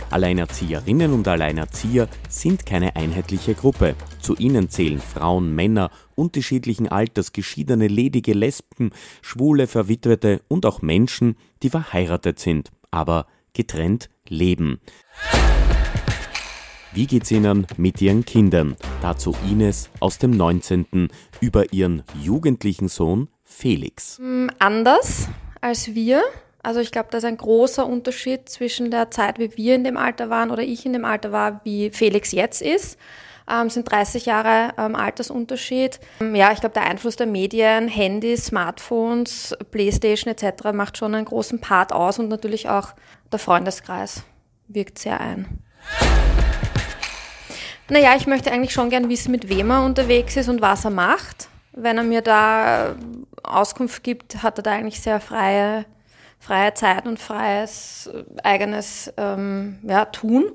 Alleinerzieherinnen 0.08 1.12
und 1.12 1.28
Alleinerzieher 1.28 2.08
sind 2.30 2.64
keine 2.64 2.96
einheitliche 2.96 3.54
Gruppe. 3.54 3.94
Zu 4.22 4.37
ihnen 4.37 4.70
zählen 4.70 5.00
Frauen, 5.00 5.54
Männer 5.54 5.90
unterschiedlichen 6.14 6.88
Alters, 6.88 7.34
geschiedene, 7.34 7.87
ledige 7.87 8.32
Lesben, 8.32 8.92
schwule, 9.20 9.66
Verwitwete 9.66 10.40
und 10.49 10.64
auch 10.64 10.80
Menschen, 10.80 11.37
die 11.62 11.68
verheiratet 11.68 12.38
sind, 12.38 12.70
aber 12.90 13.26
getrennt 13.52 14.08
leben. 14.26 14.80
Wie 16.92 17.06
geht's 17.06 17.30
Ihnen 17.30 17.68
mit 17.76 18.02
Ihren 18.02 18.25
Kindern? 18.25 18.75
Dazu 19.00 19.32
Ines 19.49 19.90
aus 20.00 20.18
dem 20.18 20.32
19. 20.32 21.09
über 21.40 21.73
ihren 21.73 22.02
jugendlichen 22.20 22.88
Sohn 22.88 23.28
Felix. 23.44 24.18
Mm, 24.18 24.49
anders 24.59 25.28
als 25.61 25.94
wir. 25.94 26.20
Also 26.64 26.80
ich 26.80 26.90
glaube, 26.90 27.06
da 27.12 27.18
ist 27.18 27.25
ein 27.25 27.37
großer 27.37 27.87
Unterschied 27.87 28.49
zwischen 28.49 28.90
der 28.90 29.12
Zeit, 29.12 29.38
wie 29.38 29.56
wir 29.56 29.76
in 29.76 29.85
dem 29.85 29.97
Alter 29.97 30.30
waren 30.30 30.50
oder 30.50 30.64
ich 30.64 30.85
in 30.85 30.92
dem 30.92 31.04
Alter 31.04 31.30
war, 31.30 31.61
wie 31.62 31.90
Felix 31.90 32.32
jetzt 32.32 32.61
ist. 32.61 32.99
Ähm, 33.49 33.70
sind 33.70 33.88
30 33.88 34.26
Jahre 34.26 34.75
ähm, 34.76 34.97
Altersunterschied. 34.97 36.00
Ähm, 36.20 36.35
ja, 36.35 36.50
ich 36.50 36.59
glaube, 36.59 36.73
der 36.73 36.87
Einfluss 36.87 37.14
der 37.14 37.28
Medien, 37.28 37.87
Handys, 37.87 38.47
Smartphones, 38.47 39.56
Playstation 39.70 40.35
etc. 40.35 40.73
macht 40.73 40.99
schon 40.99 41.14
einen 41.14 41.25
großen 41.25 41.61
Part 41.61 41.92
aus 41.92 42.18
und 42.18 42.28
natürlich 42.28 42.68
auch 42.68 42.94
der 43.30 43.38
Freundeskreis 43.38 44.25
wirkt 44.66 44.99
sehr 44.99 45.20
ein. 45.20 45.61
Naja, 47.90 48.14
ich 48.16 48.28
möchte 48.28 48.52
eigentlich 48.52 48.73
schon 48.73 48.88
gern 48.88 49.09
wissen, 49.09 49.32
mit 49.32 49.49
wem 49.49 49.70
er 49.70 49.85
unterwegs 49.85 50.37
ist 50.37 50.49
und 50.49 50.61
was 50.61 50.85
er 50.85 50.92
macht. 50.92 51.49
Wenn 51.73 51.99
er 51.99 52.04
mir 52.04 52.23
da 52.23 52.94
Auskunft 53.42 54.04
gibt, 54.04 54.44
hat 54.44 54.59
er 54.59 54.62
da 54.62 54.73
eigentlich 54.73 55.00
sehr 55.00 55.20
freie, 55.20 55.85
freie 56.38 56.73
Zeit 56.75 57.06
und 57.06 57.18
freies 57.18 58.09
eigenes 58.44 59.12
ähm, 59.16 59.80
ja, 59.82 60.04
Tun. 60.04 60.52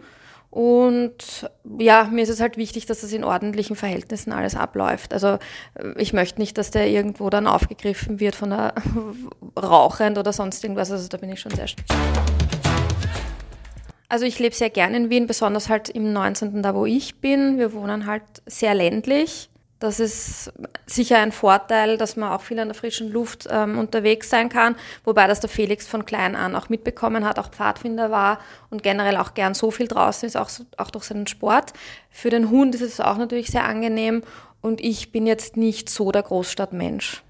Und 0.50 1.50
ja, 1.78 2.06
mir 2.06 2.24
ist 2.24 2.30
es 2.30 2.40
halt 2.40 2.56
wichtig, 2.56 2.86
dass 2.86 3.02
das 3.02 3.12
in 3.12 3.26
ordentlichen 3.26 3.76
Verhältnissen 3.76 4.32
alles 4.32 4.56
abläuft. 4.56 5.14
Also 5.14 5.38
ich 5.98 6.14
möchte 6.14 6.40
nicht, 6.40 6.58
dass 6.58 6.72
der 6.72 6.88
irgendwo 6.88 7.30
dann 7.30 7.48
aufgegriffen 7.48 8.22
wird 8.22 8.36
von 8.36 8.54
einer 8.54 8.74
rauchend 9.62 10.18
oder 10.18 10.32
sonst 10.32 10.64
irgendwas. 10.64 10.90
Also 10.90 11.10
da 11.10 11.18
bin 11.18 11.30
ich 11.30 11.42
schon 11.42 11.52
sehr. 11.52 11.68
Also 14.16 14.26
ich 14.26 14.40
lebe 14.40 14.56
sehr 14.56 14.70
gerne 14.70 14.96
in 14.96 15.10
Wien, 15.10 15.28
besonders 15.28 15.68
halt 15.68 15.90
im 15.90 16.14
19. 16.14 16.64
da, 16.64 16.74
wo 16.74 16.86
ich 16.86 17.16
bin. 17.16 17.58
Wir 17.58 17.74
wohnen 17.74 18.06
halt 18.06 18.24
sehr 18.46 18.74
ländlich. 18.74 19.50
Das 19.80 20.00
ist 20.00 20.54
sicher 20.86 21.18
ein 21.18 21.34
Vorteil, 21.34 21.98
dass 21.98 22.16
man 22.16 22.32
auch 22.32 22.40
viel 22.40 22.58
in 22.60 22.70
der 22.70 22.76
frischen 22.76 23.12
Luft 23.12 23.46
ähm, 23.52 23.78
unterwegs 23.78 24.30
sein 24.30 24.48
kann, 24.48 24.78
wobei 25.04 25.28
das 25.28 25.42
der 25.42 25.50
Felix 25.50 25.86
von 25.86 26.06
klein 26.06 26.38
an 26.38 26.56
auch 26.56 26.70
mitbekommen 26.70 27.26
hat, 27.26 27.40
auch 27.40 27.50
Pfadfinder 27.50 28.10
war 28.10 28.40
und 28.70 28.84
generell 28.84 29.18
auch 29.18 29.34
gern 29.34 29.54
so 29.54 29.70
viel 29.70 29.90
draußen 29.90 30.26
ist, 30.26 30.38
auch, 30.38 30.50
auch 30.78 30.92
durch 30.92 31.04
seinen 31.04 31.28
Sport. 31.28 31.74
Für 32.10 32.30
den 32.30 32.50
Hund 32.50 32.74
ist 32.74 32.84
es 32.84 33.02
auch 33.02 33.18
natürlich 33.18 33.48
sehr 33.48 33.66
angenehm 33.66 34.24
und 34.62 34.80
ich 34.80 35.12
bin 35.12 35.28
jetzt 35.28 35.58
nicht 35.58 35.90
so 35.90 36.14
der 36.14 36.24
Großstadtmensch. 36.24 37.22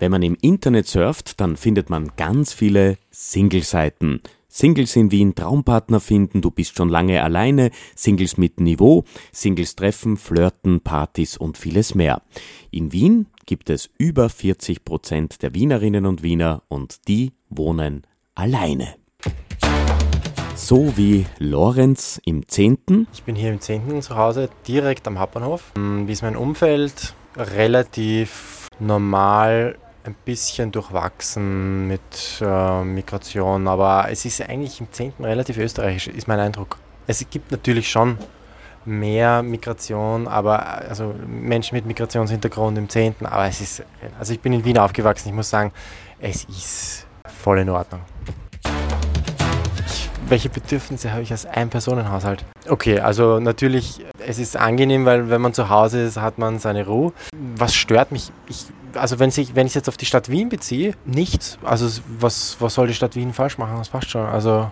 Wenn 0.00 0.10
man 0.10 0.22
im 0.22 0.36
Internet 0.42 0.86
surft, 0.86 1.40
dann 1.40 1.56
findet 1.56 1.88
man 1.88 2.12
ganz 2.16 2.52
viele 2.52 2.98
Single-Seiten. 3.14 4.20
Singles 4.48 4.94
in 4.96 5.10
Wien 5.10 5.34
Traumpartner 5.34 6.00
finden, 6.00 6.40
du 6.40 6.50
bist 6.50 6.76
schon 6.76 6.88
lange 6.88 7.22
alleine, 7.22 7.70
Singles 7.96 8.36
mit 8.36 8.60
Niveau, 8.60 9.04
Singles 9.32 9.74
treffen, 9.74 10.16
flirten, 10.16 10.80
Partys 10.80 11.36
und 11.36 11.58
vieles 11.58 11.94
mehr. 11.94 12.22
In 12.70 12.92
Wien 12.92 13.26
gibt 13.46 13.70
es 13.70 13.90
über 13.98 14.28
40 14.28 14.84
Prozent 14.84 15.42
der 15.42 15.54
Wienerinnen 15.54 16.06
und 16.06 16.22
Wiener 16.22 16.62
und 16.68 17.08
die 17.08 17.32
wohnen 17.48 18.06
alleine. 18.34 18.94
So 20.56 20.96
wie 20.96 21.26
Lorenz 21.38 22.20
im 22.24 22.46
10. 22.48 23.08
Ich 23.12 23.24
bin 23.24 23.34
hier 23.34 23.52
im 23.52 23.60
10. 23.60 24.02
zu 24.02 24.16
Hause, 24.16 24.48
direkt 24.68 25.06
am 25.08 25.18
Hauptbahnhof. 25.18 25.72
Hm, 25.74 26.06
wie 26.06 26.12
ist 26.12 26.22
mein 26.22 26.36
Umfeld? 26.36 27.14
Relativ 27.36 28.68
normal 28.78 29.76
ein 30.04 30.14
bisschen 30.24 30.70
durchwachsen 30.70 31.88
mit 31.88 32.40
äh, 32.40 32.84
Migration, 32.84 33.66
aber 33.66 34.06
es 34.10 34.24
ist 34.24 34.42
eigentlich 34.42 34.80
im 34.80 34.92
10. 34.92 35.14
relativ 35.20 35.56
österreichisch, 35.56 36.08
ist 36.08 36.28
mein 36.28 36.40
Eindruck. 36.40 36.76
Es 37.06 37.24
gibt 37.30 37.50
natürlich 37.50 37.90
schon 37.90 38.18
mehr 38.84 39.42
Migration, 39.42 40.28
aber 40.28 40.66
also 40.66 41.14
Menschen 41.26 41.74
mit 41.76 41.86
Migrationshintergrund 41.86 42.76
im 42.76 42.88
10., 42.88 43.14
aber 43.22 43.46
es 43.46 43.62
ist, 43.62 43.82
also 44.18 44.34
ich 44.34 44.40
bin 44.40 44.52
in 44.52 44.64
Wien 44.64 44.76
aufgewachsen, 44.76 45.28
ich 45.28 45.34
muss 45.34 45.48
sagen, 45.48 45.72
es 46.20 46.44
ist 46.44 47.06
voll 47.26 47.60
in 47.60 47.70
Ordnung. 47.70 48.00
welche 50.28 50.48
Bedürfnisse 50.48 51.12
habe 51.12 51.22
ich 51.22 51.30
als 51.30 51.46
Ein-Personen-Haushalt? 51.46 52.44
Okay, 52.68 52.98
also 52.98 53.40
natürlich, 53.40 54.04
es 54.18 54.38
ist 54.38 54.56
angenehm, 54.56 55.04
weil 55.04 55.28
wenn 55.28 55.40
man 55.40 55.52
zu 55.52 55.68
Hause 55.68 56.02
ist, 56.02 56.16
hat 56.16 56.38
man 56.38 56.58
seine 56.58 56.86
Ruhe. 56.86 57.12
Was 57.56 57.74
stört 57.74 58.10
mich? 58.10 58.32
Ich 58.48 58.66
also 58.96 59.18
wenn 59.18 59.30
ich 59.30 59.54
wenn 59.54 59.66
ich 59.66 59.74
jetzt 59.74 59.88
auf 59.88 59.96
die 59.96 60.06
Stadt 60.06 60.28
Wien 60.28 60.48
beziehe, 60.48 60.94
nichts. 61.04 61.58
Also 61.62 62.00
was, 62.18 62.56
was 62.60 62.74
soll 62.74 62.86
die 62.86 62.94
Stadt 62.94 63.16
Wien 63.16 63.32
falsch 63.32 63.58
machen? 63.58 63.76
Das 63.78 63.88
passt 63.88 64.10
schon. 64.10 64.26
Also 64.26 64.70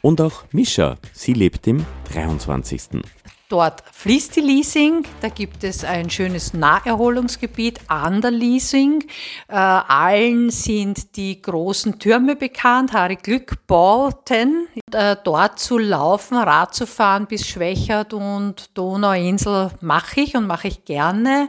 und 0.00 0.20
auch 0.20 0.44
Mischa, 0.52 0.96
sie 1.12 1.32
lebt 1.32 1.66
im 1.66 1.84
23. 2.12 3.02
Dort 3.48 3.82
fließt 3.92 4.36
die 4.36 4.40
Leasing, 4.42 5.06
da 5.22 5.30
gibt 5.30 5.64
es 5.64 5.82
ein 5.82 6.10
schönes 6.10 6.52
Naherholungsgebiet 6.52 7.80
an 7.88 8.20
der 8.20 8.30
Leasing. 8.30 9.04
Äh, 9.48 9.54
allen 9.54 10.50
sind 10.50 11.16
die 11.16 11.40
großen 11.40 11.98
Türme 11.98 12.36
bekannt, 12.36 12.92
Harry 12.92 13.16
Glück 13.16 13.66
bauten. 13.66 14.68
Äh, 14.92 15.16
dort 15.24 15.58
zu 15.58 15.78
laufen, 15.78 16.36
Rad 16.36 16.74
zu 16.74 16.86
fahren 16.86 17.26
bis 17.26 17.46
Schwächert 17.46 18.12
und 18.12 18.76
Donauinsel 18.76 19.70
mache 19.80 20.20
ich 20.20 20.36
und 20.36 20.46
mache 20.46 20.68
ich 20.68 20.84
gerne. 20.84 21.48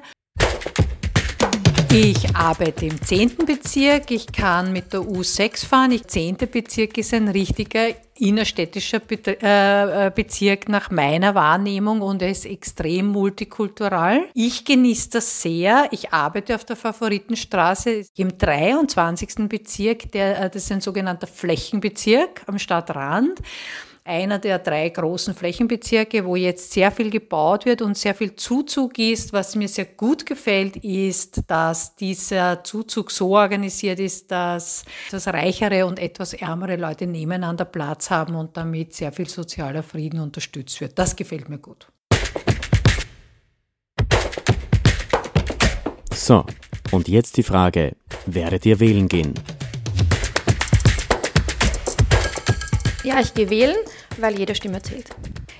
Ich 1.92 2.36
arbeite 2.36 2.86
im 2.86 3.02
10. 3.02 3.36
Bezirk. 3.48 4.12
Ich 4.12 4.28
kann 4.32 4.72
mit 4.72 4.94
der 4.94 5.00
U6 5.00 5.66
fahren. 5.66 5.90
Der 5.90 6.08
10. 6.08 6.38
Bezirk 6.38 7.00
ist 7.00 7.16
ein 7.16 7.28
richtiger 7.28 7.88
innerstädtischer 8.16 9.02
äh, 9.10 10.08
äh, 10.08 10.12
Bezirk 10.14 10.70
nach 10.70 10.92
meiner 10.92 11.34
Wahrnehmung 11.34 12.02
und 12.02 12.22
er 12.22 12.30
ist 12.30 12.46
extrem 12.46 13.08
multikultural. 13.08 14.26
Ich 14.36 14.66
genieße 14.66 15.10
das 15.14 15.42
sehr. 15.42 15.88
Ich 15.90 16.14
arbeite 16.14 16.54
auf 16.54 16.64
der 16.64 16.76
Favoritenstraße 16.76 18.06
im 18.18 18.38
23. 18.38 19.50
Bezirk. 19.50 20.12
Der, 20.12 20.44
äh, 20.44 20.50
das 20.52 20.66
ist 20.66 20.72
ein 20.72 20.82
sogenannter 20.82 21.26
Flächenbezirk 21.28 22.44
am 22.46 22.60
Stadtrand 22.60 23.40
einer 24.10 24.40
der 24.40 24.58
drei 24.58 24.90
großen 24.90 25.36
Flächenbezirke, 25.36 26.26
wo 26.26 26.36
jetzt 26.36 26.72
sehr 26.72 26.92
viel 26.92 27.12
gebaut 27.12 27.66
wird 27.66 27.84
und 27.84 27.96
sehr 27.96 28.16
viel 28.16 28.36
Zuzug 28.36 28.98
ist. 28.98 29.34
Was 29.34 29.56
mir 29.56 29.68
sehr 29.68 29.86
gut 29.86 30.26
gefällt, 30.26 30.78
ist, 30.78 31.42
dass 31.48 31.96
dieser 31.96 32.64
Zuzug 32.64 33.12
so 33.12 33.38
organisiert 33.38 34.00
ist, 34.00 34.32
dass 34.32 34.84
das 35.12 35.28
reichere 35.28 35.86
und 35.86 36.00
etwas 36.00 36.34
ärmere 36.34 36.76
Leute 36.76 37.06
nebeneinander 37.06 37.66
Platz 37.66 38.10
haben 38.10 38.34
und 38.34 38.58
damit 38.58 38.94
sehr 38.94 39.12
viel 39.12 39.30
sozialer 39.30 39.84
Frieden 39.84 40.20
unterstützt 40.20 40.82
wird. 40.82 40.98
Das 40.98 41.16
gefällt 41.16 41.48
mir 41.48 41.60
gut. 41.60 41.88
So, 46.16 46.46
und 46.92 47.08
jetzt 47.08 47.38
die 47.38 47.44
Frage, 47.44 47.96
werdet 48.26 48.66
ihr 48.66 48.80
wählen 48.80 49.08
gehen? 49.08 49.36
Ja, 53.04 53.20
ich 53.22 53.34
gehe 53.34 53.50
wählen, 53.50 53.78
weil 54.18 54.38
jede 54.38 54.56
Stimme 54.56 54.82
zählt. 54.82 55.10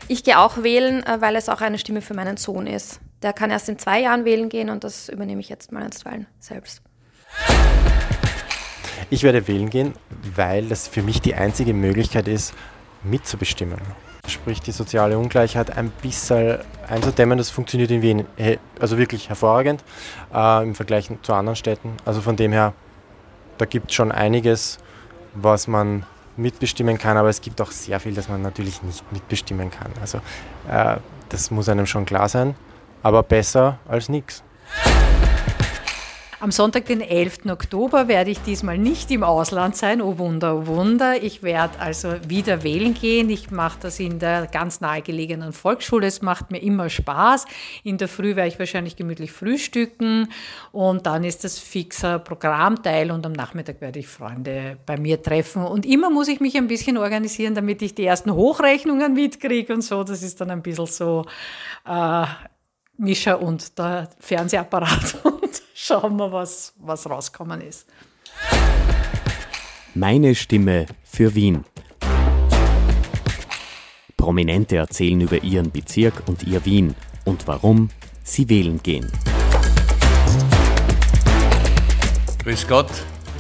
Ich 0.10 0.26
gehe 0.26 0.40
auch 0.40 0.62
wählen, 0.62 1.06
äh, 1.06 1.22
weil 1.22 1.38
es 1.38 1.48
auch 1.48 1.62
eine 1.62 1.78
Stimme 1.78 2.02
für 2.02 2.14
meinen 2.14 2.36
Sohn 2.36 2.68
ist. 2.68 3.00
Der 3.22 3.32
kann 3.32 3.50
erst 3.50 3.70
in 3.70 3.80
zwei 3.80 4.02
Jahren 4.02 4.26
wählen 4.26 4.50
gehen 4.50 4.70
und 4.70 4.84
das 4.84 5.08
übernehme 5.08 5.40
ich 5.40 5.48
jetzt 5.48 5.72
mal 5.72 5.84
einstweilen 5.84 6.28
selbst. 6.40 6.82
Ich 9.10 9.24
werde 9.24 9.48
wählen 9.48 9.70
gehen, 9.70 9.94
weil 10.36 10.68
das 10.68 10.88
für 10.90 11.02
mich 11.02 11.22
die 11.22 11.34
einzige 11.34 11.74
Möglichkeit 11.74 12.28
ist, 12.28 12.54
mitzubestimmen. 13.04 13.80
Sprich, 14.28 14.60
die 14.60 14.72
soziale 14.72 15.18
Ungleichheit 15.18 15.76
ein 15.76 15.92
bisschen 16.02 16.60
einzudämmen, 16.88 17.38
das 17.38 17.50
funktioniert 17.50 17.90
in 17.90 18.02
Wien 18.02 18.26
also 18.80 18.98
wirklich 18.98 19.30
hervorragend 19.30 19.84
äh, 20.34 20.64
im 20.64 20.76
Vergleich 20.76 21.10
zu 21.22 21.34
anderen 21.34 21.56
Städten. 21.56 21.96
Also 22.04 22.20
von 22.20 22.36
dem 22.36 22.52
her, 22.52 22.74
da 23.58 23.66
gibt 23.66 23.92
es 23.92 23.96
schon 23.96 24.12
einiges, 24.12 24.78
was 25.34 25.68
man 25.68 26.06
mitbestimmen 26.40 26.98
kann, 26.98 27.18
aber 27.18 27.30
es 27.30 27.42
gibt 27.42 27.62
auch 27.62 27.72
sehr 27.72 28.00
viel, 28.00 28.14
das 28.14 28.30
man 28.30 28.42
natürlich 28.42 28.82
nicht 28.84 29.12
mitbestimmen 29.12 29.70
kann. 29.70 29.92
Also 30.02 30.20
äh, 30.70 30.98
das 31.30 31.52
muss 31.52 31.70
einem 31.70 31.86
schon 31.86 32.06
klar 32.06 32.30
sein, 32.30 32.56
aber 33.04 33.24
besser 33.24 33.80
als 33.88 34.10
nichts. 34.10 34.44
Am 36.42 36.52
Sonntag, 36.52 36.86
den 36.86 37.02
11. 37.02 37.48
Oktober, 37.50 38.08
werde 38.08 38.32
ich 38.32 38.40
diesmal 38.40 38.78
nicht 38.78 39.12
im 39.12 39.24
Ausland 39.24 39.76
sein. 39.76 40.02
Oh 40.02 40.18
Wunder, 40.20 40.56
oh 40.56 40.68
Wunder. 40.68 41.22
Ich 41.22 41.44
werde 41.44 41.78
also 41.80 42.14
wieder 42.30 42.64
wählen 42.64 42.94
gehen. 42.94 43.30
Ich 43.30 43.52
mache 43.52 43.80
das 43.82 44.00
in 44.00 44.20
der 44.20 44.48
ganz 44.48 44.80
nahegelegenen 44.80 45.52
Volksschule. 45.52 46.08
Es 46.08 46.22
macht 46.22 46.50
mir 46.50 46.60
immer 46.60 46.90
Spaß. 46.90 47.46
In 47.84 47.98
der 47.98 48.08
Früh 48.08 48.38
werde 48.38 48.48
ich 48.48 48.58
wahrscheinlich 48.58 48.96
gemütlich 48.96 49.34
frühstücken 49.34 50.30
und 50.72 51.06
dann 51.08 51.26
ist 51.26 51.44
das 51.44 51.60
fixer 51.60 52.20
Programmteil 52.20 53.12
und 53.12 53.26
am 53.26 53.34
Nachmittag 53.34 53.82
werde 53.82 54.00
ich 54.00 54.08
Freunde 54.08 54.78
bei 54.86 54.96
mir 54.96 55.22
treffen. 55.22 55.66
Und 55.66 55.86
immer 55.86 56.10
muss 56.10 56.30
ich 56.30 56.40
mich 56.40 56.56
ein 56.56 56.68
bisschen 56.68 56.98
organisieren, 56.98 57.54
damit 57.54 57.82
ich 57.82 57.96
die 57.96 58.06
ersten 58.06 58.32
Hochrechnungen 58.34 59.14
mitkriege 59.14 59.74
und 59.74 59.82
so. 59.82 60.06
Das 60.06 60.24
ist 60.24 60.40
dann 60.40 60.52
ein 60.52 60.62
bisschen 60.62 60.86
so 60.86 61.26
äh, 61.86 62.26
Mischer 62.96 63.42
und 63.42 63.78
der 63.78 64.08
Fernsehapparat. 64.20 65.18
schauen 65.74 66.18
wir, 66.18 66.32
was, 66.32 66.74
was 66.78 67.10
rausgekommen 67.10 67.62
ist. 67.62 67.88
Meine 69.94 70.36
Stimme 70.36 70.86
für 71.04 71.36
Wien. 71.36 71.66
Prominente 74.18 74.78
erzählen 74.78 75.22
über 75.22 75.44
ihren 75.44 75.72
Bezirk 75.72 76.24
und 76.28 76.44
ihr 76.44 76.64
Wien 76.66 76.96
und 77.26 77.48
warum 77.48 77.90
sie 78.24 78.50
wählen 78.50 78.82
gehen. 78.84 79.12
Grüß 82.44 82.68
Gott, 82.68 82.90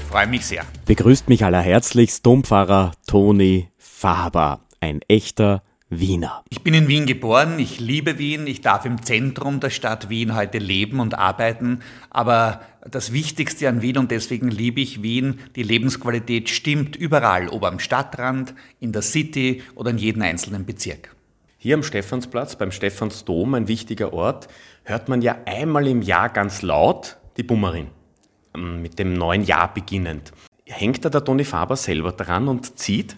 freue 0.09 0.27
mich 0.27 0.45
sehr. 0.45 0.63
Begrüßt 0.85 1.29
mich 1.29 1.45
allerherzlichst 1.45 2.25
Dompfarrer 2.25 2.91
Toni 3.07 3.69
Faber, 3.77 4.61
ein 4.79 5.01
echter 5.07 5.63
Wiener. 5.89 6.43
Ich 6.49 6.61
bin 6.61 6.75
in 6.75 6.87
Wien 6.87 7.07
geboren, 7.07 7.57
ich 7.57 7.79
liebe 7.79 8.19
Wien, 8.19 8.45
ich 8.45 8.61
darf 8.61 8.85
im 8.85 9.01
Zentrum 9.01 9.59
der 9.59 9.71
Stadt 9.71 10.09
Wien 10.09 10.35
heute 10.35 10.59
leben 10.59 10.99
und 10.99 11.17
arbeiten, 11.17 11.79
aber 12.11 12.61
das 12.89 13.11
Wichtigste 13.11 13.67
an 13.67 13.81
Wien 13.81 13.97
und 13.97 14.11
deswegen 14.11 14.49
liebe 14.49 14.81
ich 14.81 15.01
Wien, 15.01 15.39
die 15.55 15.63
Lebensqualität 15.63 16.49
stimmt 16.49 16.95
überall, 16.95 17.49
ob 17.49 17.63
am 17.65 17.79
Stadtrand, 17.79 18.53
in 18.79 18.91
der 18.91 19.01
City 19.01 19.63
oder 19.73 19.89
in 19.89 19.97
jedem 19.97 20.21
einzelnen 20.21 20.65
Bezirk. 20.65 21.15
Hier 21.57 21.75
am 21.75 21.83
Stephansplatz, 21.83 22.55
beim 22.55 22.71
Stephansdom, 22.71 23.55
ein 23.55 23.67
wichtiger 23.67 24.13
Ort, 24.13 24.47
hört 24.83 25.09
man 25.09 25.21
ja 25.21 25.37
einmal 25.45 25.87
im 25.87 26.01
Jahr 26.03 26.29
ganz 26.29 26.61
laut 26.61 27.17
die 27.35 27.43
Bummerin. 27.43 27.87
Ähm, 28.55 28.81
mit 28.81 28.99
dem 28.99 29.13
neuen 29.13 29.43
Jahr 29.43 29.73
beginnend. 29.73 30.31
Hängt 30.65 31.03
da 31.03 31.09
der 31.09 31.23
Toni 31.23 31.43
Faber 31.43 31.75
selber 31.75 32.11
dran 32.11 32.47
und 32.47 32.77
zieht? 32.77 33.17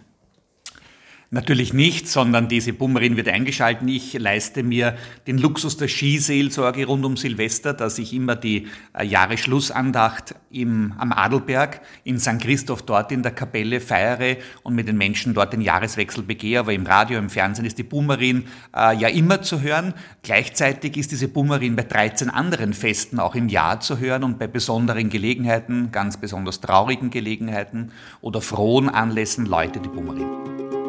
Natürlich 1.33 1.71
nicht, 1.71 2.09
sondern 2.09 2.49
diese 2.49 2.73
Bummerin 2.73 3.15
wird 3.15 3.29
eingeschalten. 3.29 3.87
Ich 3.87 4.11
leiste 4.19 4.63
mir 4.63 4.97
den 5.27 5.37
Luxus 5.37 5.77
der 5.77 5.87
Skiseelsorge 5.87 6.85
rund 6.85 7.05
um 7.05 7.15
Silvester, 7.15 7.73
dass 7.73 7.99
ich 7.99 8.13
immer 8.13 8.35
die 8.35 8.67
äh, 8.91 9.05
Jahresschlussandacht 9.05 10.35
im, 10.51 10.91
am 10.97 11.13
Adelberg 11.13 11.79
in 12.03 12.19
St. 12.19 12.41
Christoph 12.41 12.81
dort 12.81 13.13
in 13.13 13.23
der 13.23 13.31
Kapelle 13.31 13.79
feiere 13.79 14.35
und 14.63 14.75
mit 14.75 14.89
den 14.89 14.97
Menschen 14.97 15.33
dort 15.33 15.53
den 15.53 15.61
Jahreswechsel 15.61 16.21
begehe. 16.21 16.59
Aber 16.59 16.73
im 16.73 16.85
Radio, 16.85 17.17
im 17.17 17.29
Fernsehen 17.29 17.63
ist 17.63 17.77
die 17.77 17.83
Bummerin 17.83 18.43
äh, 18.75 18.93
ja 18.97 19.07
immer 19.07 19.41
zu 19.41 19.61
hören. 19.61 19.93
Gleichzeitig 20.23 20.97
ist 20.97 21.13
diese 21.13 21.29
Bummerin 21.29 21.77
bei 21.77 21.83
13 21.83 22.29
anderen 22.29 22.73
Festen 22.73 23.21
auch 23.21 23.35
im 23.35 23.47
Jahr 23.47 23.79
zu 23.79 23.99
hören 23.99 24.25
und 24.25 24.37
bei 24.37 24.47
besonderen 24.47 25.09
Gelegenheiten, 25.09 25.93
ganz 25.93 26.17
besonders 26.17 26.59
traurigen 26.59 27.09
Gelegenheiten 27.09 27.93
oder 28.19 28.41
frohen 28.41 28.89
Anlässen 28.89 29.45
läutet 29.45 29.85
die 29.85 29.89
Bummerin. 29.89 30.80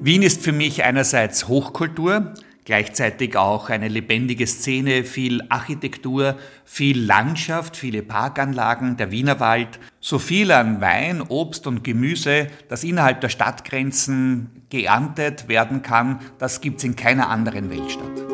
Wien 0.00 0.22
ist 0.22 0.42
für 0.42 0.52
mich 0.52 0.84
einerseits 0.84 1.48
Hochkultur, 1.48 2.32
gleichzeitig 2.64 3.36
auch 3.36 3.68
eine 3.68 3.88
lebendige 3.88 4.46
Szene, 4.46 5.02
viel 5.02 5.42
Architektur, 5.48 6.36
viel 6.64 7.04
Landschaft, 7.04 7.76
viele 7.76 8.04
Parkanlagen, 8.04 8.96
der 8.96 9.10
Wienerwald, 9.10 9.80
so 9.98 10.20
viel 10.20 10.52
an 10.52 10.80
Wein, 10.80 11.20
Obst 11.20 11.66
und 11.66 11.82
Gemüse, 11.82 12.46
das 12.68 12.84
innerhalb 12.84 13.20
der 13.22 13.28
Stadtgrenzen 13.28 14.62
geerntet 14.70 15.48
werden 15.48 15.82
kann, 15.82 16.20
das 16.38 16.60
gibt 16.60 16.78
es 16.78 16.84
in 16.84 16.94
keiner 16.94 17.28
anderen 17.28 17.68
Weltstadt. 17.68 18.28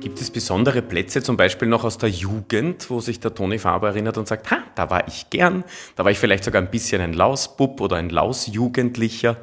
Gibt 0.00 0.18
es 0.22 0.30
besondere 0.30 0.80
Plätze, 0.80 1.22
zum 1.22 1.36
Beispiel 1.36 1.68
noch 1.68 1.84
aus 1.84 1.98
der 1.98 2.08
Jugend, 2.08 2.88
wo 2.88 3.00
sich 3.00 3.20
der 3.20 3.34
Toni 3.34 3.58
Faber 3.58 3.88
erinnert 3.88 4.16
und 4.16 4.26
sagt, 4.26 4.50
ha, 4.50 4.58
da 4.74 4.88
war 4.88 5.06
ich 5.06 5.28
gern, 5.28 5.64
da 5.96 6.04
war 6.04 6.12
ich 6.12 6.18
vielleicht 6.18 6.44
sogar 6.44 6.62
ein 6.62 6.70
bisschen 6.70 7.02
ein 7.02 7.12
Lausbub 7.12 7.82
oder 7.82 7.96
ein 7.96 8.08
Lausjugendlicher? 8.08 9.36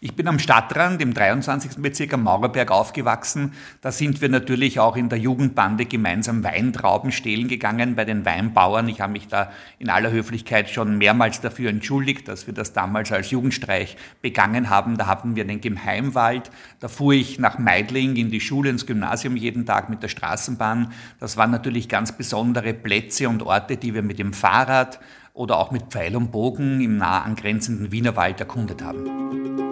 Ich 0.00 0.14
bin 0.14 0.28
am 0.28 0.38
Stadtrand 0.38 1.02
im 1.02 1.12
23. 1.12 1.82
Bezirk 1.82 2.14
am 2.14 2.22
Maurerberg 2.22 2.70
aufgewachsen. 2.70 3.54
Da 3.80 3.90
sind 3.90 4.20
wir 4.20 4.28
natürlich 4.28 4.78
auch 4.78 4.94
in 4.94 5.08
der 5.08 5.18
Jugendbande 5.18 5.86
gemeinsam 5.86 6.44
Weintrauben 6.44 7.10
stehlen 7.10 7.48
gegangen 7.48 7.96
bei 7.96 8.04
den 8.04 8.24
Weinbauern. 8.24 8.88
Ich 8.88 9.00
habe 9.00 9.14
mich 9.14 9.26
da 9.26 9.50
in 9.80 9.90
aller 9.90 10.12
Höflichkeit 10.12 10.70
schon 10.70 10.98
mehrmals 10.98 11.40
dafür 11.40 11.70
entschuldigt, 11.70 12.28
dass 12.28 12.46
wir 12.46 12.54
das 12.54 12.72
damals 12.72 13.10
als 13.10 13.32
Jugendstreich 13.32 13.96
begangen 14.22 14.70
haben. 14.70 14.96
Da 14.96 15.08
hatten 15.08 15.34
wir 15.34 15.44
den 15.44 15.60
Geheimwald. 15.60 16.52
Da 16.78 16.86
fuhr 16.86 17.14
ich 17.14 17.40
nach 17.40 17.58
Meidling 17.58 18.14
in 18.14 18.30
die 18.30 18.40
Schule, 18.40 18.70
ins 18.70 18.86
Gymnasium 18.86 19.34
jeden 19.34 19.66
Tag 19.66 19.90
mit 19.90 20.04
der 20.04 20.08
Straßenbahn. 20.08 20.92
Das 21.18 21.36
waren 21.36 21.50
natürlich 21.50 21.88
ganz 21.88 22.12
besondere 22.12 22.72
Plätze 22.72 23.28
und 23.28 23.42
Orte, 23.42 23.76
die 23.76 23.94
wir 23.94 24.02
mit 24.02 24.20
dem 24.20 24.32
Fahrrad 24.32 25.00
oder 25.34 25.58
auch 25.58 25.72
mit 25.72 25.86
Pfeil 25.90 26.14
und 26.14 26.30
Bogen 26.30 26.80
im 26.80 26.98
nah 26.98 27.22
angrenzenden 27.22 27.90
Wienerwald 27.90 28.38
erkundet 28.38 28.80
haben. 28.80 29.67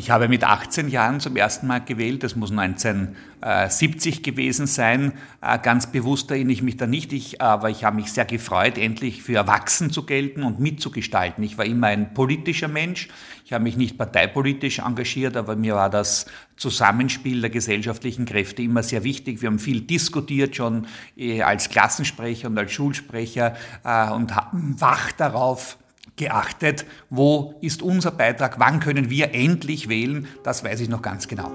Ich 0.00 0.08
habe 0.08 0.28
mit 0.28 0.44
18 0.44 0.88
Jahren 0.88 1.20
zum 1.20 1.36
ersten 1.36 1.66
Mal 1.66 1.80
gewählt, 1.80 2.22
das 2.22 2.34
muss 2.34 2.50
1970 2.50 4.22
gewesen 4.22 4.66
sein. 4.66 5.12
Äh, 5.42 5.58
ganz 5.58 5.92
bewusst 5.92 6.30
erinnere 6.30 6.54
ich 6.54 6.62
mich 6.62 6.78
da 6.78 6.86
nicht, 6.86 7.12
ich, 7.12 7.42
aber 7.42 7.68
ich 7.68 7.84
habe 7.84 7.96
mich 7.96 8.10
sehr 8.10 8.24
gefreut, 8.24 8.78
endlich 8.78 9.22
für 9.22 9.34
erwachsen 9.34 9.90
zu 9.90 10.06
gelten 10.06 10.42
und 10.42 10.58
mitzugestalten. 10.58 11.44
Ich 11.44 11.58
war 11.58 11.66
immer 11.66 11.88
ein 11.88 12.14
politischer 12.14 12.68
Mensch. 12.68 13.08
Ich 13.44 13.52
habe 13.52 13.62
mich 13.62 13.76
nicht 13.76 13.98
parteipolitisch 13.98 14.78
engagiert, 14.78 15.36
aber 15.36 15.54
mir 15.54 15.74
war 15.74 15.90
das 15.90 16.24
Zusammenspiel 16.56 17.42
der 17.42 17.50
gesellschaftlichen 17.50 18.24
Kräfte 18.24 18.62
immer 18.62 18.82
sehr 18.82 19.04
wichtig. 19.04 19.42
Wir 19.42 19.50
haben 19.50 19.58
viel 19.58 19.82
diskutiert 19.82 20.56
schon 20.56 20.86
äh, 21.14 21.42
als 21.42 21.68
Klassensprecher 21.68 22.48
und 22.48 22.56
als 22.56 22.72
Schulsprecher 22.72 23.54
äh, 23.84 24.10
und 24.12 24.34
haben 24.34 24.80
wach 24.80 25.12
darauf 25.12 25.76
geachtet, 26.20 26.84
wo 27.08 27.54
ist 27.62 27.82
unser 27.82 28.12
Beitrag, 28.12 28.60
wann 28.60 28.78
können 28.78 29.10
wir 29.10 29.34
endlich 29.34 29.88
wählen, 29.88 30.28
das 30.44 30.62
weiß 30.62 30.80
ich 30.80 30.88
noch 30.88 31.02
ganz 31.02 31.26
genau. 31.26 31.50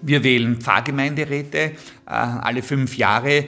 Wir 0.00 0.24
wählen 0.24 0.60
Pfarrgemeinderäte 0.60 1.58
äh, 1.58 1.72
alle 2.06 2.62
fünf 2.62 2.96
Jahre. 2.96 3.44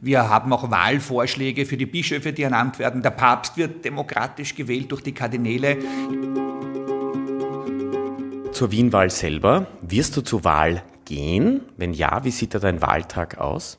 Wir 0.00 0.28
haben 0.28 0.52
auch 0.52 0.70
Wahlvorschläge 0.70 1.64
für 1.64 1.76
die 1.76 1.86
Bischöfe, 1.86 2.32
die 2.32 2.42
ernannt 2.42 2.78
werden. 2.78 3.02
Der 3.02 3.10
Papst 3.10 3.56
wird 3.56 3.84
demokratisch 3.84 4.54
gewählt 4.54 4.92
durch 4.92 5.02
die 5.02 5.12
Kardinäle. 5.12 5.78
Zur 8.52 8.70
Wienwahl 8.70 9.10
selber. 9.10 9.66
Wirst 9.80 10.16
du 10.16 10.20
zur 10.20 10.44
Wahl 10.44 10.82
gehen? 11.06 11.62
Wenn 11.76 11.94
ja, 11.94 12.22
wie 12.24 12.30
sieht 12.30 12.54
da 12.54 12.58
dein 12.58 12.82
Wahltag 12.82 13.38
aus? 13.38 13.78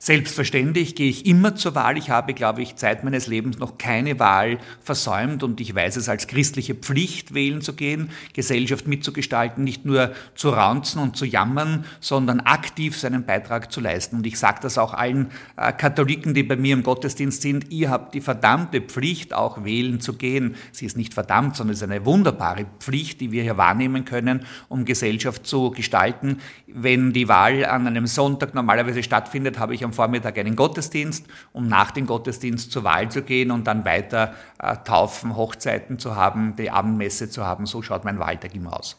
Selbstverständlich 0.00 0.94
gehe 0.94 1.10
ich 1.10 1.26
immer 1.26 1.56
zur 1.56 1.74
Wahl. 1.74 1.98
Ich 1.98 2.08
habe, 2.08 2.32
glaube 2.32 2.62
ich, 2.62 2.76
Zeit 2.76 3.02
meines 3.02 3.26
Lebens 3.26 3.58
noch 3.58 3.78
keine 3.78 4.20
Wahl 4.20 4.58
versäumt 4.80 5.42
und 5.42 5.60
ich 5.60 5.74
weiß 5.74 5.96
es 5.96 6.08
als 6.08 6.28
christliche 6.28 6.76
Pflicht, 6.76 7.34
wählen 7.34 7.62
zu 7.62 7.72
gehen, 7.72 8.10
Gesellschaft 8.32 8.86
mitzugestalten, 8.86 9.64
nicht 9.64 9.84
nur 9.84 10.12
zu 10.36 10.50
raunzen 10.50 11.02
und 11.02 11.16
zu 11.16 11.24
jammern, 11.24 11.84
sondern 11.98 12.38
aktiv 12.38 12.96
seinen 12.96 13.24
Beitrag 13.24 13.72
zu 13.72 13.80
leisten. 13.80 14.18
Und 14.18 14.26
ich 14.26 14.38
sage 14.38 14.60
das 14.62 14.78
auch 14.78 14.94
allen 14.94 15.32
äh, 15.56 15.72
Katholiken, 15.72 16.32
die 16.32 16.44
bei 16.44 16.54
mir 16.54 16.74
im 16.74 16.84
Gottesdienst 16.84 17.42
sind, 17.42 17.72
ihr 17.72 17.90
habt 17.90 18.14
die 18.14 18.20
verdammte 18.20 18.80
Pflicht, 18.80 19.34
auch 19.34 19.64
wählen 19.64 20.00
zu 20.00 20.12
gehen. 20.12 20.54
Sie 20.70 20.86
ist 20.86 20.96
nicht 20.96 21.12
verdammt, 21.12 21.56
sondern 21.56 21.74
es 21.74 21.82
ist 21.82 21.90
eine 21.90 22.06
wunderbare 22.06 22.66
Pflicht, 22.78 23.20
die 23.20 23.32
wir 23.32 23.42
hier 23.42 23.56
wahrnehmen 23.56 24.04
können, 24.04 24.46
um 24.68 24.84
Gesellschaft 24.84 25.44
zu 25.44 25.72
gestalten. 25.72 26.38
Wenn 26.68 27.12
die 27.12 27.26
Wahl 27.26 27.64
an 27.64 27.88
einem 27.88 28.06
Sonntag 28.06 28.54
normalerweise 28.54 29.02
stattfindet, 29.02 29.58
habe 29.58 29.74
ich 29.74 29.87
am 29.87 29.87
Vormittag 29.92 30.38
einen 30.38 30.56
Gottesdienst, 30.56 31.26
um 31.52 31.68
nach 31.68 31.90
dem 31.90 32.06
Gottesdienst 32.06 32.72
zur 32.72 32.84
Wahl 32.84 33.10
zu 33.10 33.22
gehen 33.22 33.50
und 33.50 33.66
dann 33.66 33.84
weiter 33.84 34.34
äh, 34.58 34.76
Taufen, 34.84 35.36
Hochzeiten 35.36 35.98
zu 35.98 36.16
haben, 36.16 36.56
die 36.56 36.70
Abendmesse 36.70 37.30
zu 37.30 37.44
haben. 37.44 37.66
So 37.66 37.82
schaut 37.82 38.04
mein 38.04 38.18
Wahltag 38.18 38.54
immer 38.54 38.78
aus. 38.78 38.98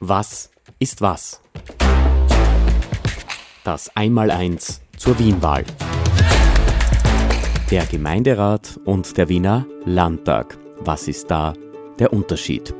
Was 0.00 0.50
ist 0.78 1.00
was? 1.00 1.40
Das 3.64 3.94
Einmaleins 3.96 4.82
zur 4.96 5.18
Wienwahl. 5.18 5.64
Der 7.70 7.86
Gemeinderat 7.86 8.78
und 8.84 9.16
der 9.16 9.28
Wiener 9.28 9.66
Landtag. 9.84 10.58
Was 10.80 11.08
ist 11.08 11.30
da 11.30 11.54
der 11.98 12.12
Unterschied? 12.12 12.74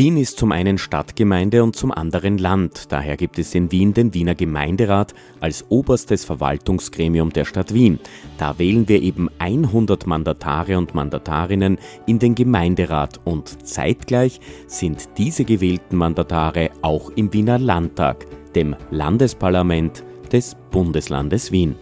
Wien 0.00 0.16
ist 0.16 0.38
zum 0.38 0.50
einen 0.50 0.78
Stadtgemeinde 0.78 1.62
und 1.62 1.76
zum 1.76 1.92
anderen 1.92 2.38
Land. 2.38 2.90
Daher 2.90 3.18
gibt 3.18 3.38
es 3.38 3.54
in 3.54 3.70
Wien 3.70 3.92
den 3.92 4.14
Wiener 4.14 4.34
Gemeinderat 4.34 5.12
als 5.40 5.66
oberstes 5.68 6.24
Verwaltungsgremium 6.24 7.34
der 7.34 7.44
Stadt 7.44 7.74
Wien. 7.74 7.98
Da 8.38 8.58
wählen 8.58 8.88
wir 8.88 9.02
eben 9.02 9.28
100 9.40 10.06
Mandatare 10.06 10.78
und 10.78 10.94
Mandatarinnen 10.94 11.76
in 12.06 12.18
den 12.18 12.34
Gemeinderat 12.34 13.20
und 13.26 13.66
zeitgleich 13.68 14.40
sind 14.66 15.06
diese 15.18 15.44
gewählten 15.44 15.96
Mandatare 15.96 16.70
auch 16.80 17.10
im 17.10 17.34
Wiener 17.34 17.58
Landtag, 17.58 18.24
dem 18.54 18.76
Landesparlament 18.90 20.02
des 20.32 20.56
Bundeslandes 20.70 21.52
Wien. 21.52 21.76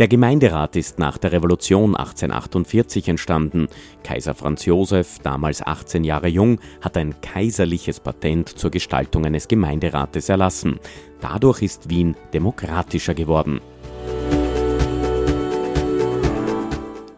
Der 0.00 0.08
Gemeinderat 0.08 0.76
ist 0.76 0.98
nach 0.98 1.18
der 1.18 1.30
Revolution 1.30 1.94
1848 1.94 3.06
entstanden. 3.08 3.68
Kaiser 4.02 4.32
Franz 4.32 4.64
Josef, 4.64 5.18
damals 5.22 5.60
18 5.60 6.04
Jahre 6.04 6.28
jung, 6.28 6.58
hat 6.80 6.96
ein 6.96 7.20
kaiserliches 7.20 8.00
Patent 8.00 8.48
zur 8.48 8.70
Gestaltung 8.70 9.26
eines 9.26 9.46
Gemeinderates 9.46 10.30
erlassen. 10.30 10.80
Dadurch 11.20 11.60
ist 11.60 11.90
Wien 11.90 12.16
demokratischer 12.32 13.12
geworden. 13.12 13.60